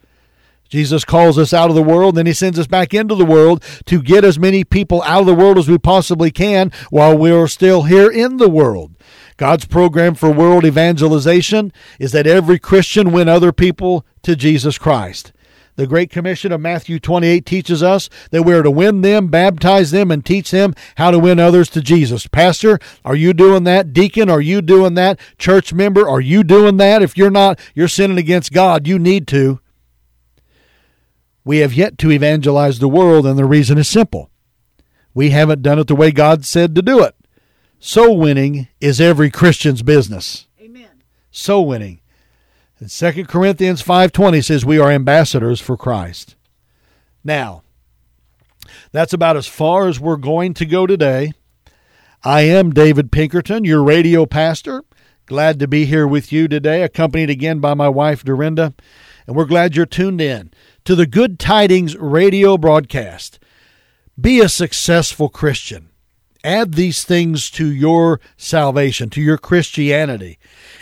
Jesus 0.68 1.05
calls 1.05 1.37
us 1.37 1.53
out 1.53 1.68
of 1.68 1.75
the 1.75 1.83
world, 1.83 2.14
then 2.14 2.27
he 2.27 2.33
sends 2.33 2.59
us 2.59 2.68
back 2.68 2.94
into 2.94 3.16
the 3.16 3.25
world 3.25 3.62
to 3.87 4.01
get 4.01 4.25
as 4.25 4.38
many 4.38 4.62
people 4.62 5.03
out 5.03 5.20
of 5.20 5.27
the 5.27 5.35
world 5.35 5.59
as 5.59 5.68
we 5.68 5.79
possibly 5.79 6.31
can 6.31 6.70
while 6.90 7.16
we're 7.18 7.49
still 7.49 7.83
here 7.85 8.09
in 8.09 8.37
the 8.37 8.49
world. 8.49 8.94
God's 9.40 9.64
program 9.64 10.16
for 10.16 10.31
world 10.31 10.66
evangelization 10.66 11.72
is 11.98 12.12
that 12.12 12.26
every 12.26 12.59
Christian 12.59 13.11
win 13.11 13.26
other 13.26 13.53
people 13.53 14.05
to 14.20 14.37
Jesus 14.37 14.76
Christ. 14.76 15.33
The 15.76 15.87
Great 15.87 16.11
Commission 16.11 16.53
of 16.53 16.61
Matthew 16.61 17.00
28 17.00 17.46
teaches 17.46 17.83
us 17.83 18.11
that 18.33 18.42
we 18.42 18.53
are 18.53 18.62
to 18.62 18.70
win 18.70 19.00
them, 19.00 19.29
baptize 19.29 19.92
them, 19.92 20.11
and 20.11 20.26
teach 20.26 20.50
them 20.50 20.74
how 20.96 21.11
to 21.11 21.18
win 21.18 21.40
others 21.40 21.70
to 21.70 21.81
Jesus. 21.81 22.26
Pastor, 22.26 22.79
are 23.03 23.16
you 23.16 23.33
doing 23.33 23.64
that? 23.64 23.94
Deacon, 23.94 24.29
are 24.29 24.42
you 24.42 24.61
doing 24.61 24.92
that? 24.96 25.18
Church 25.38 25.72
member, 25.72 26.07
are 26.07 26.20
you 26.20 26.44
doing 26.44 26.76
that? 26.76 27.00
If 27.00 27.16
you're 27.16 27.31
not, 27.31 27.59
you're 27.74 27.88
sinning 27.88 28.18
against 28.18 28.53
God. 28.53 28.87
You 28.87 28.98
need 28.98 29.26
to. 29.29 29.59
We 31.44 31.61
have 31.61 31.72
yet 31.72 31.96
to 31.96 32.11
evangelize 32.11 32.79
the 32.79 32.88
world, 32.88 33.24
and 33.24 33.38
the 33.38 33.46
reason 33.46 33.79
is 33.79 33.88
simple. 33.88 34.31
We 35.14 35.31
haven't 35.31 35.62
done 35.62 35.79
it 35.79 35.87
the 35.87 35.96
way 35.96 36.11
God 36.11 36.44
said 36.44 36.74
to 36.74 36.83
do 36.83 37.03
it. 37.03 37.14
Soul 37.83 38.19
winning 38.19 38.69
is 38.79 39.01
every 39.01 39.31
Christian's 39.31 39.83
business. 39.83 40.47
Amen. 40.61 41.03
Soul 41.31 41.66
winning. 41.66 42.01
And 42.79 42.90
2 42.90 43.25
Corinthians 43.25 43.83
5:20 43.83 44.43
says 44.43 44.66
we 44.66 44.79
are 44.79 44.90
ambassadors 44.90 45.62
for 45.62 45.79
Christ. 45.79 46.37
Now, 47.25 47.62
that's 48.93 49.14
about 49.14 49.38
as 49.38 49.47
far 49.47 49.88
as 49.88 49.99
we're 49.99 50.16
going 50.16 50.53
to 50.55 50.66
go 50.66 50.87
today. 50.87 51.33
I 52.23 52.43
am 52.43 52.71
David 52.75 53.11
Pinkerton, 53.11 53.64
your 53.64 53.83
radio 53.83 54.27
pastor. 54.27 54.85
Glad 55.25 55.59
to 55.61 55.66
be 55.66 55.87
here 55.87 56.07
with 56.07 56.33
you 56.33 56.49
today, 56.49 56.83
accompanied 56.83 57.31
again 57.31 57.61
by 57.61 57.73
my 57.73 57.88
wife 57.88 58.23
Dorinda, 58.23 58.75
and 59.27 59.35
we're 59.35 59.47
glad 59.47 59.75
you're 59.75 59.87
tuned 59.87 60.21
in 60.21 60.53
to 60.85 60.95
the 60.95 61.07
Good 61.07 61.38
Tidings 61.38 61.97
radio 61.97 62.59
broadcast. 62.59 63.38
Be 64.21 64.40
a 64.40 64.51
successful 64.51 65.31
Christian. 65.31 65.89
Add 66.42 66.74
these 66.74 67.05
things 67.05 67.50
to 67.53 67.70
your 67.70 68.20
salvation, 68.37 69.11
to 69.11 69.20
your 69.20 69.38
Christianity, 69.38 70.38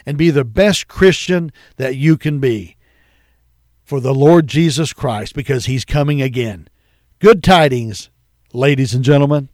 and 0.06 0.16
be 0.16 0.30
the 0.30 0.44
best 0.44 0.88
Christian 0.88 1.52
that 1.76 1.96
you 1.96 2.16
can 2.16 2.38
be 2.38 2.76
for 3.82 4.00
the 4.00 4.14
Lord 4.14 4.46
Jesus 4.46 4.92
Christ 4.92 5.34
because 5.34 5.66
he's 5.66 5.84
coming 5.84 6.22
again. 6.22 6.68
Good 7.18 7.42
tidings, 7.42 8.10
ladies 8.52 8.94
and 8.94 9.02
gentlemen. 9.02 9.48